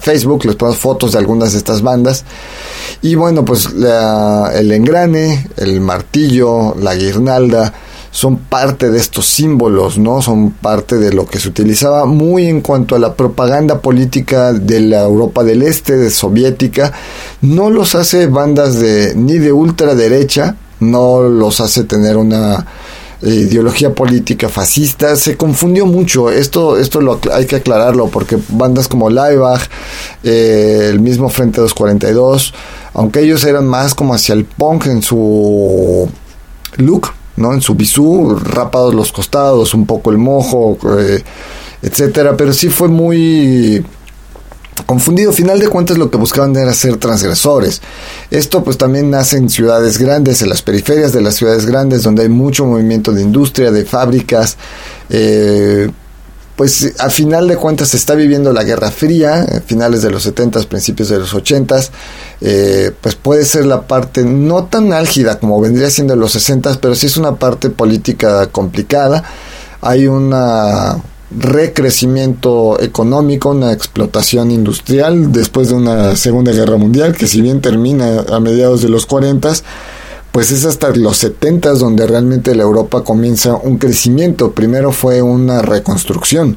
Facebook, 0.00 0.44
les 0.44 0.56
ponemos 0.56 0.78
fotos 0.78 1.12
de 1.12 1.18
algunas 1.18 1.52
de 1.52 1.58
estas 1.58 1.82
bandas. 1.82 2.24
Y 3.02 3.14
bueno, 3.14 3.44
pues 3.44 3.68
el 4.54 4.72
engrane, 4.72 5.48
el 5.56 5.80
martillo, 5.80 6.74
la 6.76 6.94
guirnalda, 6.94 7.72
son 8.12 8.38
parte 8.38 8.90
de 8.90 8.98
estos 8.98 9.26
símbolos, 9.26 9.96
¿no? 9.96 10.20
Son 10.20 10.50
parte 10.50 10.96
de 10.96 11.12
lo 11.12 11.26
que 11.26 11.38
se 11.38 11.48
utilizaba 11.48 12.06
muy 12.06 12.46
en 12.46 12.60
cuanto 12.60 12.96
a 12.96 12.98
la 12.98 13.14
propaganda 13.14 13.80
política 13.80 14.52
de 14.52 14.80
la 14.80 15.02
Europa 15.02 15.44
del 15.44 15.62
Este, 15.62 15.96
de 15.96 16.10
soviética. 16.10 16.92
No 17.40 17.70
los 17.70 17.94
hace 17.94 18.26
bandas 18.26 18.80
de 18.80 19.14
ni 19.14 19.38
de 19.38 19.52
ultraderecha, 19.52 20.56
no 20.80 21.22
los 21.22 21.60
hace 21.60 21.84
tener 21.84 22.16
una 22.16 22.66
ideología 23.22 23.94
política 23.94 24.48
fascista, 24.48 25.16
se 25.16 25.36
confundió 25.36 25.86
mucho. 25.86 26.30
Esto, 26.30 26.78
esto 26.78 27.00
lo, 27.00 27.20
hay 27.32 27.46
que 27.46 27.56
aclararlo 27.56 28.08
porque 28.08 28.38
bandas 28.48 28.88
como 28.88 29.10
Laibach, 29.10 29.62
eh, 30.22 30.88
el 30.90 31.00
mismo 31.00 31.28
Frente 31.28 31.60
242, 31.60 32.54
aunque 32.94 33.20
ellos 33.20 33.44
eran 33.44 33.66
más 33.66 33.94
como 33.94 34.14
hacia 34.14 34.34
el 34.34 34.44
punk 34.44 34.86
en 34.86 35.02
su 35.02 36.08
look, 36.76 37.08
¿no? 37.36 37.52
En 37.52 37.60
su 37.60 37.74
bisú, 37.74 38.38
rapados 38.42 38.94
los 38.94 39.12
costados, 39.12 39.74
un 39.74 39.86
poco 39.86 40.10
el 40.10 40.18
mojo, 40.18 40.78
eh, 40.98 41.22
etcétera, 41.82 42.36
pero 42.36 42.52
sí 42.52 42.68
fue 42.68 42.88
muy 42.88 43.84
confundido. 44.86 45.32
Final 45.32 45.58
de 45.58 45.68
cuentas 45.68 45.98
lo 45.98 46.10
que 46.10 46.18
buscaban 46.18 46.56
era 46.56 46.72
ser 46.72 46.96
transgresores. 46.96 47.80
Esto 48.30 48.64
pues 48.64 48.78
también 48.78 49.10
nace 49.10 49.36
en 49.36 49.48
ciudades 49.48 49.98
grandes, 49.98 50.42
en 50.42 50.48
las 50.48 50.62
periferias 50.62 51.12
de 51.12 51.20
las 51.20 51.36
ciudades 51.36 51.66
grandes, 51.66 52.02
donde 52.02 52.22
hay 52.22 52.28
mucho 52.28 52.66
movimiento 52.66 53.12
de 53.12 53.22
industria, 53.22 53.70
de 53.70 53.84
fábricas. 53.84 54.56
Eh, 55.08 55.90
pues 56.60 56.92
a 56.98 57.08
final 57.08 57.48
de 57.48 57.56
cuentas 57.56 57.88
se 57.88 57.96
está 57.96 58.14
viviendo 58.14 58.52
la 58.52 58.64
Guerra 58.64 58.90
Fría, 58.90 59.46
finales 59.64 60.02
de 60.02 60.10
los 60.10 60.24
70, 60.24 60.60
principios 60.64 61.08
de 61.08 61.18
los 61.18 61.32
80, 61.32 61.80
eh, 62.42 62.90
pues 63.00 63.14
puede 63.14 63.46
ser 63.46 63.64
la 63.64 63.86
parte 63.86 64.24
no 64.24 64.64
tan 64.64 64.92
álgida 64.92 65.38
como 65.38 65.58
vendría 65.58 65.88
siendo 65.88 66.12
en 66.12 66.20
los 66.20 66.32
60, 66.32 66.78
pero 66.78 66.94
sí 66.94 67.06
es 67.06 67.16
una 67.16 67.36
parte 67.36 67.70
política 67.70 68.46
complicada. 68.48 69.24
Hay 69.80 70.06
una 70.06 70.98
recrecimiento 71.30 72.80
económico, 72.80 73.50
una 73.50 73.72
explotación 73.72 74.50
industrial 74.50 75.32
después 75.32 75.68
de 75.68 75.74
una 75.74 76.16
Segunda 76.16 76.52
Guerra 76.52 76.76
Mundial, 76.76 77.14
que 77.14 77.26
si 77.26 77.40
bien 77.40 77.60
termina 77.60 78.24
a 78.30 78.40
mediados 78.40 78.82
de 78.82 78.88
los 78.88 79.06
40, 79.06 79.52
pues 80.32 80.50
es 80.50 80.64
hasta 80.64 80.90
los 80.90 81.16
70 81.18 81.74
donde 81.74 82.06
realmente 82.06 82.54
la 82.54 82.62
Europa 82.62 83.02
comienza 83.02 83.54
un 83.54 83.78
crecimiento. 83.78 84.52
Primero 84.52 84.92
fue 84.92 85.22
una 85.22 85.62
reconstrucción 85.62 86.56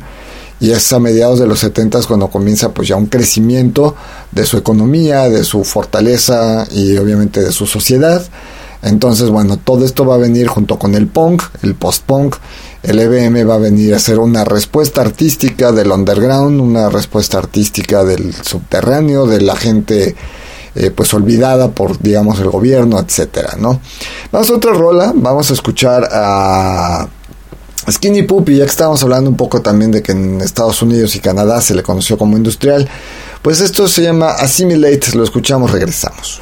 y 0.60 0.72
es 0.72 0.94
a 0.94 1.00
mediados 1.00 1.40
de 1.40 1.48
los 1.48 1.60
70 1.60 2.02
cuando 2.08 2.30
comienza 2.30 2.74
pues 2.74 2.88
ya 2.88 2.96
un 2.96 3.08
crecimiento 3.08 3.96
de 4.32 4.46
su 4.46 4.58
economía, 4.58 5.30
de 5.30 5.44
su 5.44 5.64
fortaleza 5.64 6.66
y 6.72 6.96
obviamente 6.98 7.42
de 7.42 7.52
su 7.52 7.66
sociedad. 7.66 8.24
Entonces, 8.82 9.30
bueno, 9.30 9.58
todo 9.58 9.86
esto 9.86 10.06
va 10.06 10.16
a 10.16 10.20
venir 10.20 10.48
junto 10.48 10.78
con 10.78 10.96
el 10.96 11.08
punk, 11.08 11.42
el 11.64 11.74
post-punk. 11.74 12.36
El 12.84 13.00
EBM 13.00 13.50
va 13.50 13.56
a 13.56 13.60
venir 13.60 13.96
a 13.96 14.00
ser 14.00 14.20
una 14.20 14.44
respuesta 14.44 15.00
artística 15.00 15.72
del 15.72 15.90
underground, 15.90 16.60
una 16.60 16.90
respuesta 16.90 17.38
artística 17.38 18.04
del 18.04 18.34
subterráneo, 18.34 19.26
de 19.26 19.40
la 19.40 19.56
gente 19.56 20.16
eh, 20.76 20.92
pues 20.92 21.14
olvidada 21.14 21.72
por 21.72 21.98
digamos 22.00 22.40
el 22.40 22.50
gobierno, 22.50 23.00
etcétera, 23.00 23.56
¿no? 23.58 23.80
Vamos 24.34 24.50
a 24.50 24.56
otra 24.56 24.74
rola, 24.74 25.14
vamos 25.16 25.50
a 25.50 25.54
escuchar 25.54 26.10
a 26.12 27.08
Skinny 27.90 28.24
Puppy, 28.24 28.58
ya 28.58 28.66
que 28.66 28.72
estábamos 28.72 29.02
hablando 29.04 29.30
un 29.30 29.38
poco 29.38 29.62
también 29.62 29.92
de 29.92 30.02
que 30.02 30.12
en 30.12 30.42
Estados 30.42 30.82
Unidos 30.82 31.16
y 31.16 31.20
Canadá 31.20 31.62
se 31.62 31.76
le 31.76 31.84
conoció 31.84 32.18
como 32.18 32.36
industrial, 32.36 32.90
pues 33.42 33.62
esto 33.62 33.88
se 33.88 34.04
llama 34.04 34.32
Assimilate, 34.32 35.16
lo 35.16 35.24
escuchamos, 35.24 35.72
regresamos. 35.72 36.42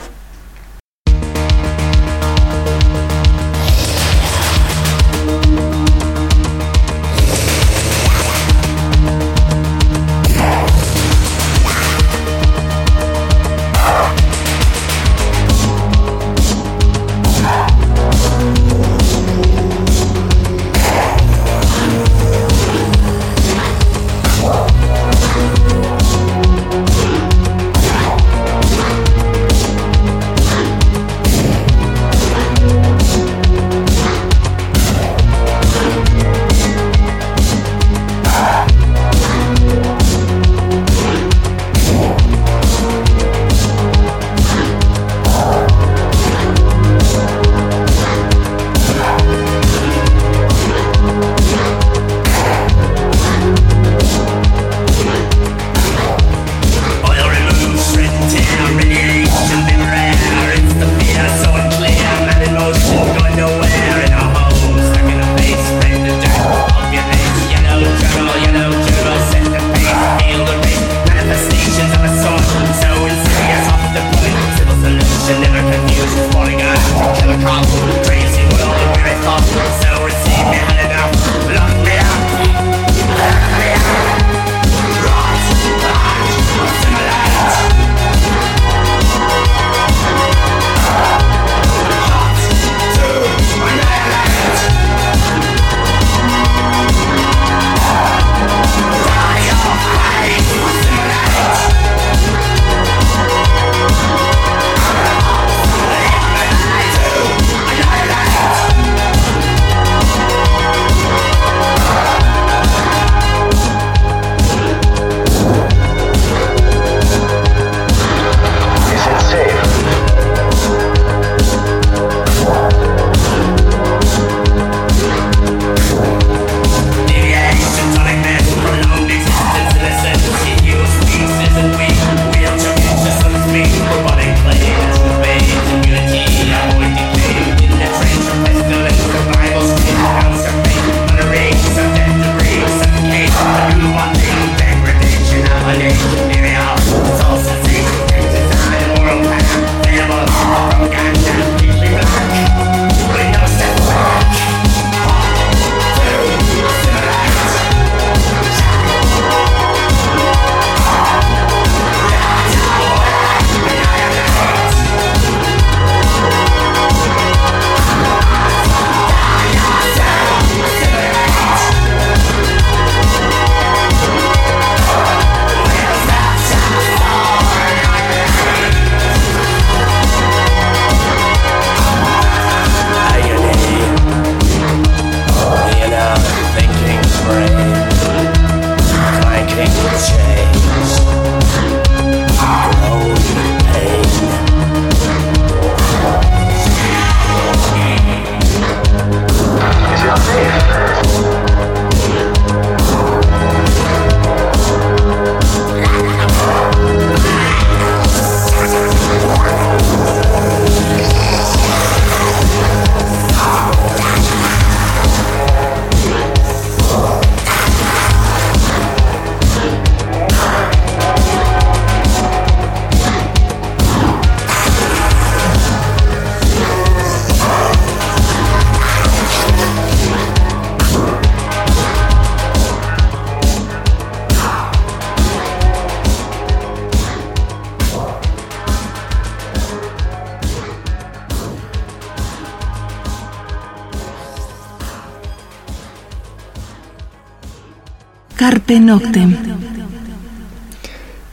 Carpe 248.72 248.80
Noctem. 248.80 249.38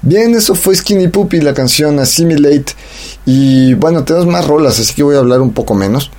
Bien, 0.03 0.35
eso 0.35 0.57
fue 0.57 0.75
Skinny 0.75 1.07
Puppy, 1.07 1.41
la 1.41 1.55
canción 1.55 2.01
Assimilate. 2.01 2.73
Y 3.27 3.75
bueno, 3.75 4.03
tenemos 4.05 4.27
más 4.27 4.47
rolas, 4.47 4.81
así 4.81 4.93
que 4.95 5.05
voy 5.05 5.15
a 5.15 5.19
hablar 5.19 5.41
un 5.41 5.53
poco 5.53 5.75
menos. 5.75 6.11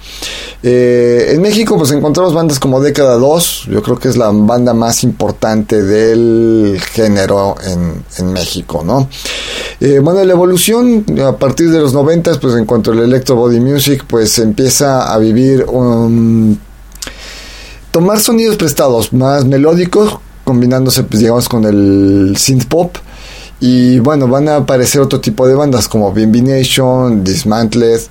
Eh, 0.64 1.32
en 1.32 1.42
México, 1.42 1.78
pues 1.78 1.92
encontramos 1.92 2.34
bandas 2.34 2.60
como 2.60 2.80
Década 2.80 3.16
2. 3.16 3.68
Yo 3.70 3.82
creo 3.82 3.98
que 3.98 4.08
es 4.08 4.16
la 4.16 4.30
banda 4.32 4.74
más 4.74 5.04
importante 5.04 5.82
del 5.82 6.80
género 6.94 7.56
en, 7.66 8.32
México, 8.32 8.84
¿no? 8.86 9.10
Eh, 9.82 10.00
bueno, 10.00 10.24
la 10.24 10.34
evolución 10.34 11.04
a 11.26 11.36
partir 11.38 11.70
de 11.70 11.80
los 11.80 11.94
90, 11.94 12.40
pues 12.40 12.56
en 12.56 12.66
cuanto 12.66 12.92
al 12.92 13.00
electro 13.00 13.36
body 13.36 13.60
music, 13.60 14.06
pues 14.08 14.40
empieza 14.40 15.14
a 15.14 15.18
vivir 15.18 15.66
un. 15.68 16.60
tomar 17.92 18.22
sonidos 18.22 18.56
prestados 18.56 19.12
más 19.12 19.46
melódicos, 19.46 20.20
combinándose, 20.50 21.04
pues 21.04 21.20
digamos, 21.20 21.47
con 21.47 21.64
el 21.64 22.36
synth 22.36 22.66
pop 22.66 22.97
y 23.62 24.00
bueno, 24.00 24.28
van 24.28 24.47
a 24.50 24.56
aparecer 24.56 25.00
otro 25.00 25.22
tipo 25.22 25.47
de 25.47 25.54
bandas 25.54 25.88
como 25.88 26.12
Nation, 26.12 27.24
Dismantled, 27.24 28.02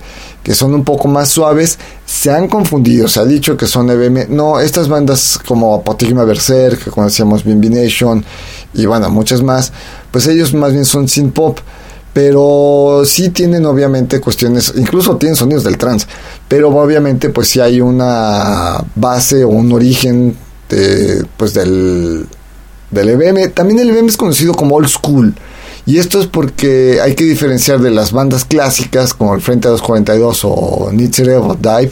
que 0.41 0.55
son 0.55 0.73
un 0.73 0.85
poco 0.85 1.09
más 1.09 1.27
suaves. 1.27 1.77
Se 2.05 2.31
han 2.31 2.47
confundido, 2.47 3.09
se 3.09 3.19
ha 3.19 3.25
dicho 3.25 3.57
que 3.57 3.67
son 3.67 3.89
EBM. 3.89 4.27
No, 4.29 4.57
estas 4.61 4.87
bandas 4.87 5.37
como 5.45 5.73
Apotigma 5.73 6.23
Berserk, 6.23 6.85
que 6.85 6.91
conocíamos 6.91 7.45
Nation, 7.45 8.23
y 8.73 8.85
bueno, 8.85 9.09
muchas 9.09 9.41
más, 9.41 9.73
pues 10.11 10.27
ellos 10.27 10.53
más 10.53 10.71
bien 10.71 10.85
son 10.85 11.09
synth 11.09 11.33
pop. 11.33 11.59
Pero 12.13 13.03
sí 13.05 13.29
tienen 13.29 13.65
obviamente 13.65 14.19
cuestiones, 14.19 14.73
incluso 14.77 15.17
tienen 15.17 15.35
sonidos 15.35 15.63
del 15.63 15.77
trance, 15.77 16.07
pero 16.47 16.69
obviamente 16.69 17.29
pues 17.29 17.49
sí 17.49 17.59
hay 17.59 17.81
una 17.81 18.83
base 18.95 19.43
o 19.43 19.49
un 19.49 19.71
origen 19.71 20.35
de, 20.69 21.25
pues 21.37 21.53
del, 21.53 22.27
del 22.91 23.09
EBM. 23.09 23.51
También 23.51 23.79
el 23.79 23.89
EBM 23.89 24.07
es 24.07 24.17
conocido 24.17 24.53
como 24.53 24.75
old 24.75 24.87
school. 24.87 25.35
Y 25.85 25.97
esto 25.97 26.19
es 26.19 26.27
porque 26.27 26.99
hay 27.01 27.15
que 27.15 27.23
diferenciar 27.23 27.79
de 27.79 27.91
las 27.91 28.11
bandas 28.11 28.45
clásicas 28.45 29.13
como 29.13 29.33
el 29.33 29.41
Frente 29.41 29.67
242 29.69 30.41
o 30.43 30.89
Nietzsche 30.91 31.35
o 31.35 31.55
Dive 31.55 31.91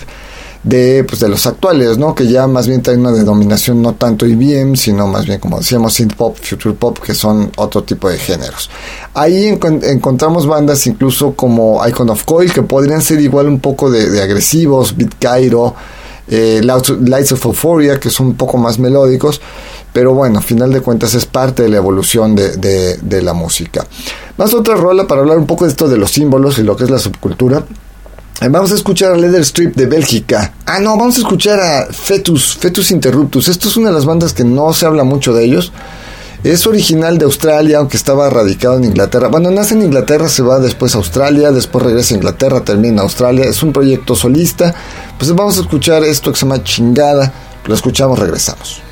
de, 0.63 1.03
pues, 1.05 1.21
de 1.21 1.29
los 1.29 1.45
actuales, 1.45 1.97
¿no? 1.97 2.13
Que 2.13 2.27
ya 2.27 2.45
más 2.45 2.67
bien 2.67 2.81
traen 2.81 2.99
una 2.99 3.11
denominación 3.11 3.81
no 3.81 3.93
tanto 3.93 4.25
IBM, 4.25 4.75
sino 4.75 5.07
más 5.07 5.25
bien 5.25 5.39
como 5.39 5.59
decíamos 5.59 5.93
synth 5.93 6.15
pop, 6.15 6.37
future 6.41 6.75
pop, 6.75 6.99
que 6.99 7.13
son 7.13 7.51
otro 7.55 7.83
tipo 7.83 8.09
de 8.09 8.17
géneros. 8.17 8.69
Ahí 9.13 9.47
encontramos 9.47 10.45
bandas 10.45 10.85
incluso 10.85 11.33
como 11.33 11.85
Icon 11.87 12.09
of 12.09 12.23
Coil, 12.25 12.51
que 12.51 12.63
podrían 12.63 13.01
ser 13.01 13.21
igual 13.21 13.47
un 13.47 13.59
poco 13.59 13.89
de, 13.89 14.09
de 14.09 14.21
agresivos, 14.21 14.95
Beat 14.97 15.13
Cairo, 15.19 15.73
eh, 16.29 16.61
Lights 16.63 17.31
of 17.31 17.45
Euphoria, 17.45 17.99
que 17.99 18.09
son 18.09 18.27
un 18.27 18.35
poco 18.35 18.57
más 18.57 18.79
melódicos, 18.79 19.41
pero 19.93 20.13
bueno, 20.13 20.39
a 20.39 20.41
final 20.41 20.71
de 20.71 20.81
cuentas 20.81 21.13
es 21.13 21.25
parte 21.25 21.63
de 21.63 21.69
la 21.69 21.77
evolución 21.77 22.35
de, 22.35 23.21
la 23.23 23.33
música. 23.33 23.85
Más 24.37 24.53
otra 24.53 24.75
rola 24.75 25.07
para 25.07 25.21
hablar 25.21 25.37
un 25.37 25.47
poco 25.47 25.65
de 25.65 25.71
esto 25.71 25.87
de 25.87 25.97
los 25.97 26.11
símbolos 26.11 26.59
y 26.59 26.63
lo 26.63 26.75
que 26.75 26.83
es 26.83 26.89
la 26.89 26.99
subcultura. 26.99 27.63
Eh, 28.39 28.49
vamos 28.49 28.71
a 28.71 28.75
escuchar 28.75 29.13
a 29.13 29.17
Leather 29.17 29.41
Strip 29.41 29.75
de 29.75 29.87
Bélgica. 29.87 30.53
Ah, 30.65 30.79
no, 30.79 30.97
vamos 30.97 31.17
a 31.17 31.21
escuchar 31.21 31.59
a 31.59 31.87
Fetus, 31.91 32.57
Fetus 32.57 32.91
Interruptus. 32.91 33.47
Esto 33.47 33.69
es 33.69 33.77
una 33.77 33.89
de 33.89 33.95
las 33.95 34.05
bandas 34.05 34.33
que 34.33 34.43
no 34.43 34.71
se 34.73 34.85
habla 34.85 35.03
mucho 35.03 35.33
de 35.33 35.45
ellos. 35.45 35.71
Es 36.43 36.67
original 36.67 37.17
de 37.17 37.25
Australia, 37.25 37.79
aunque 37.79 37.97
estaba 37.97 38.29
radicado 38.29 38.77
en 38.77 38.85
Inglaterra. 38.85 39.27
Bueno, 39.27 39.49
nace 39.49 39.73
en 39.73 39.81
Inglaterra, 39.81 40.29
se 40.29 40.43
va 40.43 40.59
después 40.59 40.93
a 40.93 40.99
Australia, 40.99 41.51
después 41.51 41.83
regresa 41.83 42.13
a 42.13 42.17
Inglaterra, 42.17 42.61
termina 42.61 42.93
en 42.93 42.99
Australia. 42.99 43.45
Es 43.45 43.63
un 43.63 43.73
proyecto 43.73 44.15
solista. 44.15 44.73
Pues 45.17 45.33
vamos 45.33 45.57
a 45.57 45.61
escuchar 45.61 46.03
esto 46.03 46.31
que 46.31 46.37
se 46.37 46.45
llama 46.45 46.63
Chingada. 46.63 47.33
Lo 47.65 47.73
escuchamos, 47.73 48.19
regresamos. 48.19 48.86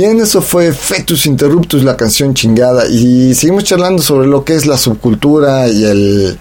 Bien, 0.00 0.20
eso 0.20 0.40
fue 0.42 0.72
Fetus 0.72 1.26
Interruptus, 1.26 1.82
la 1.82 1.96
canción 1.96 2.32
chingada. 2.32 2.86
Y 2.86 3.34
seguimos 3.34 3.64
charlando 3.64 4.00
sobre 4.00 4.28
lo 4.28 4.44
que 4.44 4.54
es 4.54 4.64
la 4.64 4.78
subcultura 4.78 5.66
y 5.66 5.82
el 5.82 6.38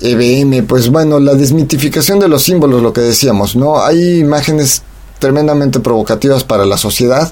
EBM. 0.00 0.66
Pues 0.66 0.90
bueno, 0.90 1.20
la 1.20 1.34
desmitificación 1.34 2.18
de 2.18 2.26
los 2.26 2.42
símbolos, 2.42 2.82
lo 2.82 2.92
que 2.92 3.02
decíamos, 3.02 3.54
¿no? 3.54 3.80
Hay 3.80 4.18
imágenes 4.18 4.82
tremendamente 5.20 5.78
provocativas 5.78 6.42
para 6.42 6.66
la 6.66 6.76
sociedad. 6.76 7.30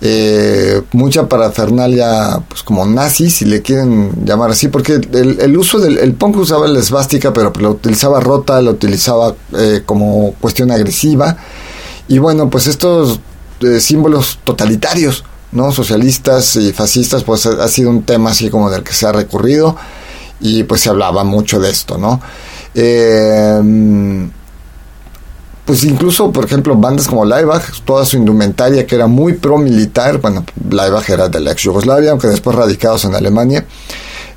Eh, 0.00 0.80
mucha 0.92 1.28
parafernalia, 1.28 2.40
pues 2.48 2.62
como 2.62 2.86
nazis, 2.86 3.34
si 3.38 3.46
le 3.46 3.62
quieren 3.62 4.24
llamar 4.24 4.52
así, 4.52 4.68
porque 4.68 5.00
el, 5.12 5.56
uso 5.58 5.80
del 5.80 5.98
el 5.98 6.14
punk 6.14 6.36
usaba 6.36 6.68
la 6.68 6.78
esvástica, 6.78 7.32
pero 7.32 7.52
lo 7.58 7.70
utilizaba 7.70 8.20
rota, 8.20 8.62
lo 8.62 8.70
utilizaba 8.70 9.34
eh, 9.58 9.82
como 9.84 10.36
cuestión 10.40 10.70
agresiva. 10.70 11.36
Y 12.06 12.18
bueno, 12.18 12.48
pues 12.48 12.68
estos 12.68 13.18
eh, 13.60 13.80
símbolos 13.80 14.38
totalitarios, 14.44 15.24
¿no? 15.52 15.72
Socialistas 15.72 16.56
y 16.56 16.72
fascistas, 16.72 17.24
pues 17.24 17.46
ha, 17.46 17.68
sido 17.68 17.90
un 17.90 18.02
tema 18.02 18.30
así 18.30 18.50
como 18.50 18.70
del 18.70 18.82
que 18.82 18.92
se 18.92 19.06
ha 19.06 19.12
recurrido 19.12 19.76
y 20.40 20.64
pues 20.64 20.82
se 20.82 20.90
hablaba 20.90 21.24
mucho 21.24 21.60
de 21.60 21.70
esto, 21.70 21.98
¿no? 21.98 22.20
Eh, 22.74 24.30
pues 25.64 25.82
incluso, 25.84 26.30
por 26.30 26.44
ejemplo, 26.44 26.76
bandas 26.76 27.08
como 27.08 27.24
Laibach, 27.24 27.80
toda 27.84 28.04
su 28.04 28.18
indumentaria 28.18 28.86
que 28.86 28.96
era 28.96 29.06
muy 29.06 29.32
pro-militar, 29.34 30.18
bueno, 30.18 30.44
Laibach 30.70 31.08
era 31.08 31.28
de 31.28 31.40
la 31.40 31.52
ex 31.52 31.62
Yugoslavia, 31.62 32.10
aunque 32.10 32.28
después 32.28 32.54
radicados 32.54 33.06
en 33.06 33.14
Alemania. 33.14 33.64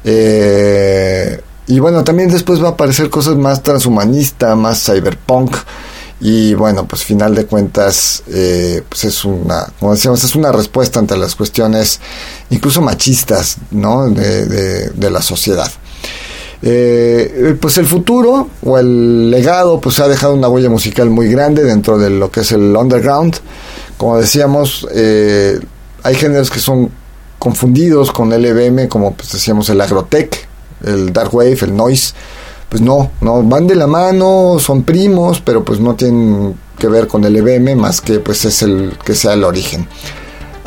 Eh, 0.06 1.42
y 1.68 1.80
bueno, 1.80 2.06
también 2.06 2.30
después 2.30 2.64
va 2.64 2.70
a 2.70 2.72
aparecer 2.72 3.10
cosas 3.10 3.36
más 3.36 3.62
transhumanistas, 3.62 4.56
más 4.56 4.86
cyberpunk. 4.86 5.54
Y 6.20 6.56
bueno, 6.56 6.88
pues 6.88 7.04
final 7.04 7.36
de 7.36 7.46
cuentas, 7.46 8.24
eh, 8.28 8.82
pues 8.90 9.04
es 9.06 9.24
una, 9.24 9.68
como 9.80 9.94
decíamos, 9.94 10.24
es 10.24 10.36
una 10.36 10.52
respuesta 10.52 11.00
ante 11.00 11.16
las 11.16 11.36
cuestiones 11.36 12.00
incluso 12.50 12.82
machistas, 12.82 13.58
¿no? 13.72 14.10
De, 14.10 14.90
de 14.90 15.12
la 15.12 15.22
sociedad. 15.22 15.72
Eh, 16.64 17.56
pues 17.62 17.78
el 17.78 17.86
futuro 17.86 18.50
o 18.64 18.80
el 18.80 19.30
legado 19.30 19.80
pues 19.80 20.00
ha 20.00 20.08
dejado 20.08 20.34
una 20.34 20.50
huella 20.50 20.72
musical 20.72 21.08
muy 21.08 21.30
grande 21.30 21.64
dentro 21.64 22.00
de 22.00 22.10
lo 22.10 22.32
que 22.32 22.40
es 22.40 22.52
el 22.52 22.76
underground 22.76 23.36
como 23.96 24.18
decíamos 24.18 24.88
eh, 24.92 25.60
hay 26.02 26.16
géneros 26.16 26.50
que 26.50 26.60
son 26.60 26.90
confundidos 27.38 28.12
con 28.12 28.34
el 28.34 28.44
EBM 28.44 28.88
como 28.88 29.14
pues 29.14 29.34
decíamos 29.34 29.70
el 29.70 29.80
agrotech 29.80 30.48
el 30.84 31.14
dark 31.14 31.32
wave 31.36 31.60
el 31.62 31.76
noise 31.76 32.16
pues 32.70 32.82
no 32.82 33.12
no 33.22 33.44
van 33.44 33.68
de 33.68 33.76
la 33.76 33.88
mano 33.88 34.58
son 34.60 34.84
primos 34.84 35.42
pero 35.42 35.64
pues 35.64 35.80
no 35.80 35.96
tienen 35.96 36.56
que 36.78 36.88
ver 36.88 37.08
con 37.08 37.24
el 37.24 37.36
EBM 37.36 37.76
más 37.76 38.02
que 38.02 38.20
pues 38.20 38.46
es 38.46 38.62
el 38.62 38.98
que 39.04 39.16
sea 39.16 39.34
el 39.34 39.44
origen 39.44 39.88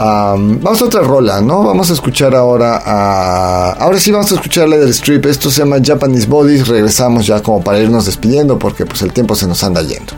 vamos 0.01 0.81
a 0.81 0.85
otra 0.85 1.03
rola, 1.03 1.41
¿no? 1.41 1.63
Vamos 1.63 1.91
a 1.91 1.93
escuchar 1.93 2.35
ahora 2.35 2.83
a... 2.85 3.73
Ahora 3.73 3.99
sí 3.99 4.11
vamos 4.11 4.31
a 4.33 4.37
escuchar 4.37 4.69
la 4.69 4.77
del 4.77 4.91
strip. 4.91 5.27
Esto 5.27 5.51
se 5.51 5.61
llama 5.61 5.77
Japanese 5.83 6.27
Bodies. 6.27 6.69
Regresamos 6.69 7.27
ya 7.27 7.43
como 7.43 7.63
para 7.63 7.79
irnos 7.79 8.07
despidiendo 8.07 8.59
porque 8.59 8.87
pues 8.87 9.03
el 9.03 9.13
tiempo 9.13 9.35
se 9.35 9.47
nos 9.47 9.63
anda 9.63 9.83
yendo. 9.83 10.13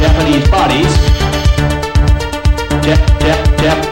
Japanese 0.00 0.48
Bodies. 0.50 0.88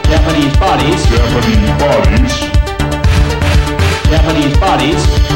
Japanese 0.09 0.59
Bodies. 0.59 1.01
Japanese 1.19 1.73
Bodies. 1.79 2.33
Japanese 4.09 4.59
Bodies. 4.59 5.32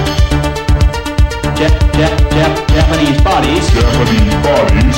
Japanese 1.58 3.22
bodies. 3.24 3.68
Japanese 3.72 4.36
bodies. 4.44 4.98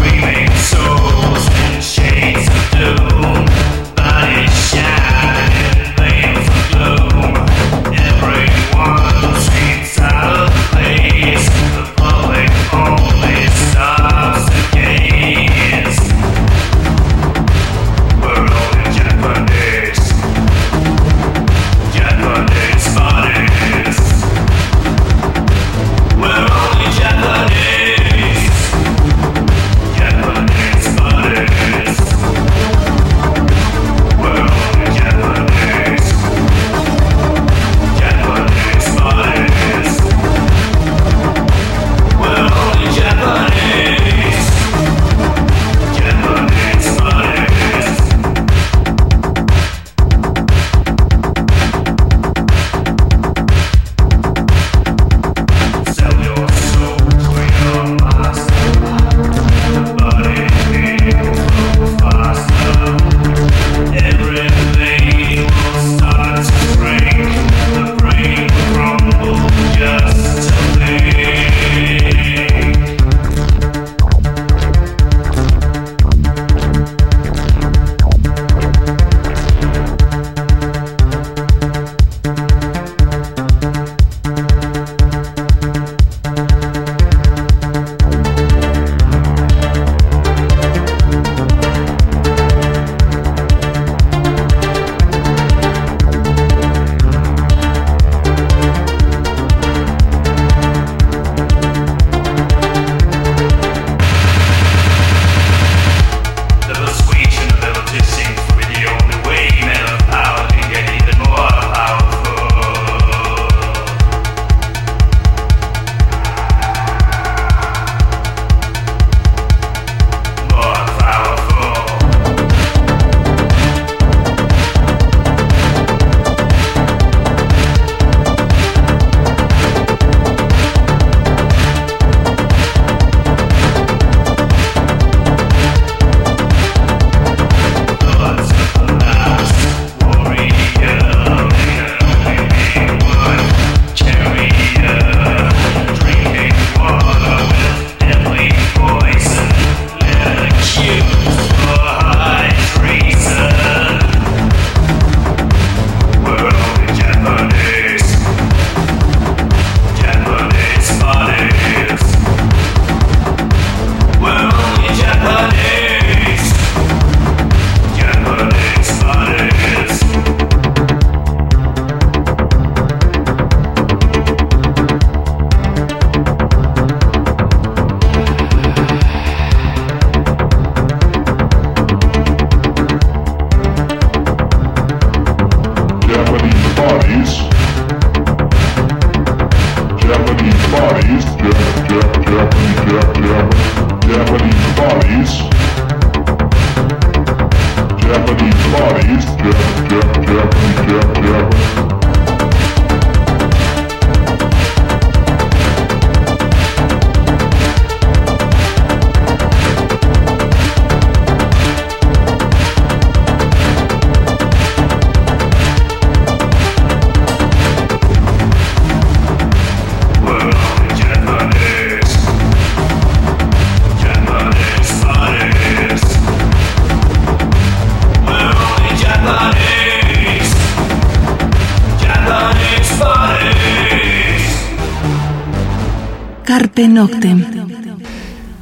We 0.00 0.10
souls 0.54 1.48
in 1.64 1.80
shades 1.80 2.46
of 2.46 2.70
blue. 2.70 3.35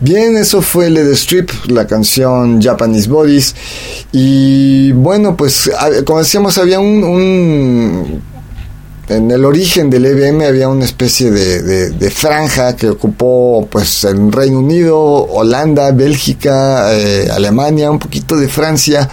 Bien, 0.01 0.37
eso 0.37 0.61
fue 0.61 0.91
Led 0.91 1.11
Strip, 1.13 1.51
la 1.69 1.87
canción 1.87 2.61
Japanese 2.61 3.09
Bodies. 3.09 3.55
Y 4.13 4.93
bueno, 4.93 5.37
pues 5.37 5.71
como 6.05 6.19
decíamos, 6.19 6.59
había 6.59 6.79
un, 6.79 8.21
en 9.09 9.31
el 9.31 9.45
origen 9.45 9.91
del 9.91 10.07
EBM 10.07 10.43
había 10.43 10.69
una 10.69 10.85
especie 10.85 11.31
de, 11.31 12.11
franja 12.11 12.75
que 12.75 12.89
ocupó 12.89 13.67
pues 13.71 14.05
el 14.05 14.33
Reino 14.33 14.61
Unido, 14.61 15.01
Holanda, 15.01 15.93
Bélgica, 15.93 16.93
eh, 16.95 17.29
Alemania, 17.31 17.91
un 17.91 17.99
poquito 17.99 18.37
de 18.37 18.49
Francia, 18.49 19.09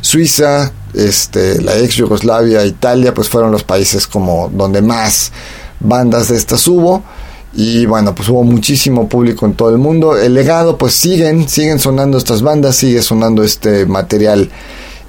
Suiza, 0.00 0.72
este, 0.94 1.60
la 1.62 1.78
ex 1.78 1.96
Yugoslavia, 1.96 2.64
Italia, 2.64 3.12
pues 3.12 3.28
fueron 3.28 3.50
los 3.50 3.64
países 3.64 4.06
como 4.06 4.48
donde 4.52 4.82
más 4.82 5.32
bandas 5.80 6.28
de 6.28 6.36
estas 6.36 6.66
hubo 6.68 7.02
y 7.56 7.86
bueno, 7.86 8.14
pues 8.14 8.28
hubo 8.28 8.42
muchísimo 8.42 9.08
público 9.08 9.46
en 9.46 9.54
todo 9.54 9.70
el 9.70 9.78
mundo. 9.78 10.18
El 10.18 10.34
legado, 10.34 10.76
pues 10.76 10.94
siguen, 10.94 11.48
siguen 11.48 11.78
sonando 11.78 12.18
estas 12.18 12.42
bandas, 12.42 12.76
sigue 12.76 13.00
sonando 13.00 13.44
este 13.44 13.86
material 13.86 14.50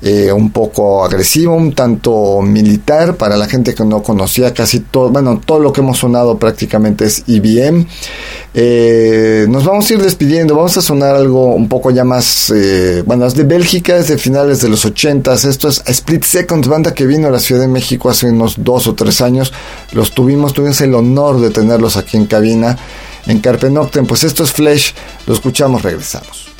eh, 0.08 0.32
un 0.32 0.52
poco 0.52 1.04
agresivo, 1.04 1.56
un 1.56 1.74
tanto 1.74 2.40
militar. 2.44 3.18
Para 3.18 3.38
la 3.38 3.48
gente 3.48 3.74
que 3.74 3.84
no 3.84 4.04
conocía 4.04 4.54
casi 4.54 4.82
todo, 4.82 5.10
bueno, 5.10 5.42
todo 5.44 5.60
lo 5.60 5.74
que 5.74 5.82
hemos 5.82 5.98
sonado 5.98 6.38
prácticamente 6.38 7.06
es 7.06 7.24
IBM. 7.26 7.88
Eh, 8.54 9.48
nos 9.50 9.66
vamos 9.66 9.90
a 9.90 9.94
ir 9.96 10.04
despidiendo, 10.04 10.56
vamos 10.56 10.78
a 10.78 10.84
sonar 10.84 11.16
algo 11.16 11.56
un 11.56 11.68
poco 11.68 11.90
ya 11.90 12.04
más, 12.04 12.52
eh, 12.56 13.02
bueno, 13.04 13.26
es 13.26 13.34
de 13.34 13.46
Bélgica, 13.46 13.98
es 13.98 14.08
de 14.08 14.20
finales 14.20 14.62
de 14.62 14.70
los 14.70 14.86
80 14.86 15.34
esto 15.34 15.70
es 15.70 15.82
Split 15.86 16.24
Seconds, 16.24 16.68
banda 16.68 16.94
que 16.94 17.08
vino 17.08 17.28
a 17.28 17.32
la 17.32 17.40
Ciudad 17.40 17.62
de 17.62 17.68
México 17.68 18.10
hace 18.10 18.30
unos 18.30 18.64
dos 18.64 18.86
o 18.86 18.94
tres 18.94 19.22
años, 19.22 19.52
los 19.92 20.12
tuvimos, 20.12 20.54
tuvimos 20.54 20.80
el 20.82 20.94
honor 20.94 21.42
de 21.42 21.50
tenerlos 21.50 21.98
aquí 21.98 22.16
en 22.16 22.28
cabina, 22.28 22.78
en 23.26 23.40
Carpe 23.40 23.72
Noctem, 23.72 24.06
pues 24.06 24.24
esto 24.24 24.44
es 24.44 24.52
Flesh, 24.52 24.94
lo 25.26 25.34
escuchamos, 25.34 25.82
regresamos. 25.82 26.55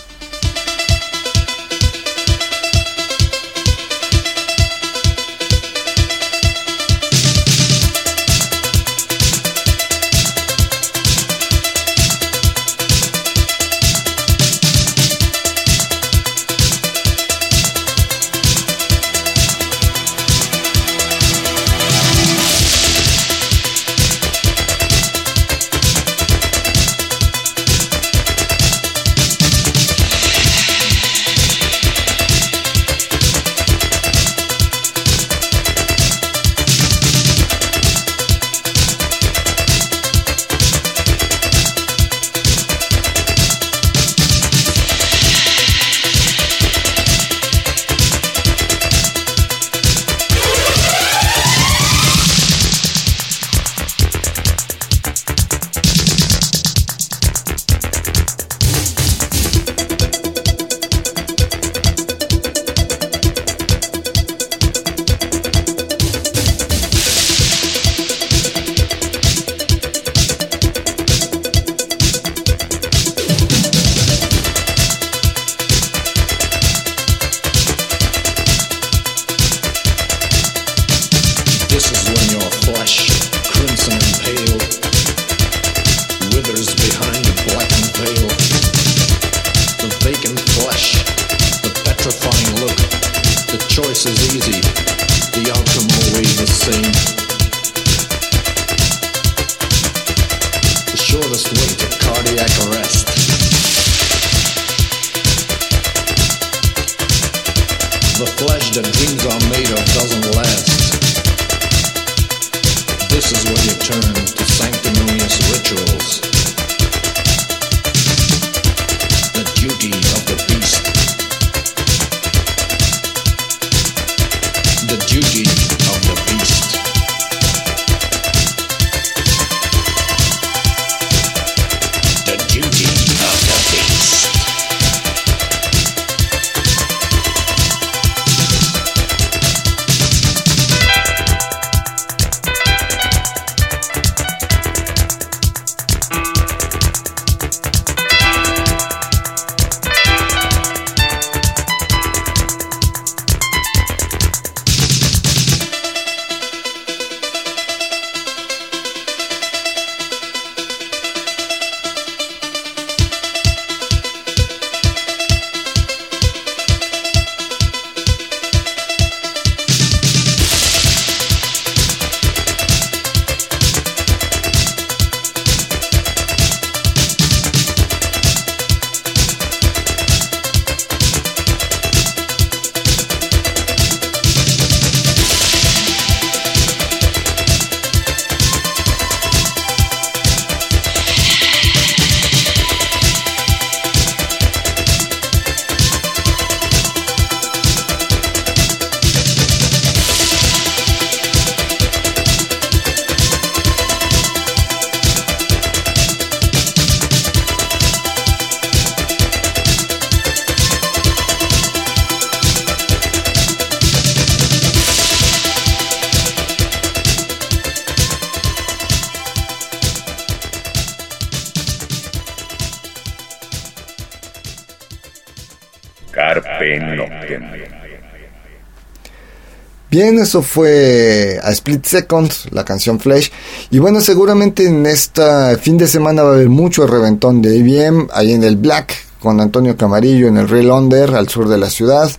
Eso 230.14 230.44
fue 230.44 231.40
a 231.42 231.52
Split 231.52 231.84
Second, 231.86 232.32
la 232.52 232.64
canción 232.64 233.00
Flash. 233.00 233.30
Y 233.72 233.80
bueno, 233.80 234.02
seguramente 234.02 234.66
en 234.68 234.86
este 234.86 235.58
fin 235.58 235.78
de 235.78 235.88
semana 235.88 236.22
va 236.22 236.30
a 236.30 236.34
haber 236.34 236.50
mucho 236.50 236.86
reventón 236.86 237.42
de 237.42 237.56
IBM, 237.58 238.10
ahí 238.14 238.34
en 238.34 238.44
el 238.44 238.56
Black, 238.56 238.94
con 239.20 239.42
Antonio 239.42 239.76
Camarillo 239.76 240.28
en 240.28 240.38
el 240.38 240.48
Real 240.48 240.70
Under, 240.70 241.16
al 241.16 241.28
sur 241.28 241.50
de 241.50 241.58
la 241.58 241.72
ciudad. 241.72 242.12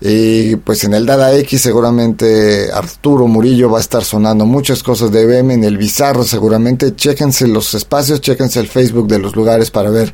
Y 0.00 0.56
pues 0.56 0.82
en 0.84 0.94
el 0.94 1.06
Dada 1.06 1.32
X 1.36 1.60
seguramente 1.60 2.72
Arturo 2.72 3.26
Murillo 3.26 3.70
va 3.70 3.78
a 3.78 3.82
estar 3.82 4.02
sonando 4.02 4.46
muchas 4.46 4.82
cosas 4.82 5.12
de 5.12 5.22
IBM 5.22 5.52
en 5.52 5.64
el 5.64 5.78
Bizarro 5.78 6.24
seguramente. 6.24 6.96
Chéquense 6.96 7.46
los 7.46 7.74
espacios, 7.74 8.20
chéquense 8.20 8.58
el 8.58 8.66
Facebook 8.66 9.06
de 9.06 9.18
los 9.18 9.36
lugares 9.36 9.70
para 9.70 9.90
ver 9.90 10.12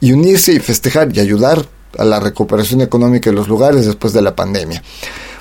y 0.00 0.12
unirse 0.12 0.52
y 0.52 0.60
festejar 0.60 1.14
y 1.14 1.20
ayudar 1.20 1.66
a 1.98 2.04
la 2.04 2.20
recuperación 2.20 2.80
económica 2.80 3.30
de 3.30 3.36
los 3.36 3.48
lugares 3.48 3.86
después 3.86 4.12
de 4.12 4.22
la 4.22 4.34
pandemia. 4.34 4.82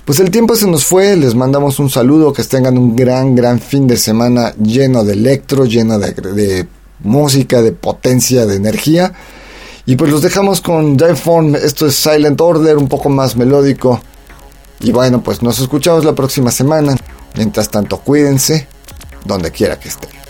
Pues 0.06 0.20
el 0.20 0.32
tiempo 0.32 0.56
se 0.56 0.68
nos 0.68 0.84
fue, 0.84 1.16
les 1.16 1.34
mandamos 1.34 1.80
un 1.80 1.90
saludo, 1.90 2.34
que 2.34 2.44
tengan 2.44 2.78
un 2.78 2.94
gran, 2.94 3.36
gran 3.36 3.60
fin 3.60 3.88
de 3.88 3.96
semana 3.96 4.54
lleno 4.62 5.06
de 5.06 5.14
electro, 5.14 5.64
lleno 5.64 5.98
de, 5.98 6.68
música, 7.00 7.62
de 7.62 7.72
potencia, 7.72 8.46
de 8.46 8.56
energía. 8.56 9.14
Y 9.86 9.96
pues 9.96 10.12
los 10.12 10.22
dejamos 10.22 10.60
con 10.60 10.98
Form, 11.16 11.56
esto 11.56 11.88
es 11.88 11.96
Silent 11.96 12.40
Order, 12.42 12.78
un 12.78 12.90
poco 12.90 13.08
más 13.08 13.38
melódico. 13.38 14.02
Y 14.82 14.92
bueno, 14.92 15.24
pues 15.24 15.42
nos 15.42 15.60
escuchamos 15.60 16.04
la 16.04 16.14
próxima 16.14 16.52
semana. 16.52 16.98
Mientras 17.38 17.70
tanto, 17.70 18.00
cuídense 18.00 18.68
donde 19.24 19.52
quiera 19.52 19.80
que 19.80 19.88
estén. 19.88 20.23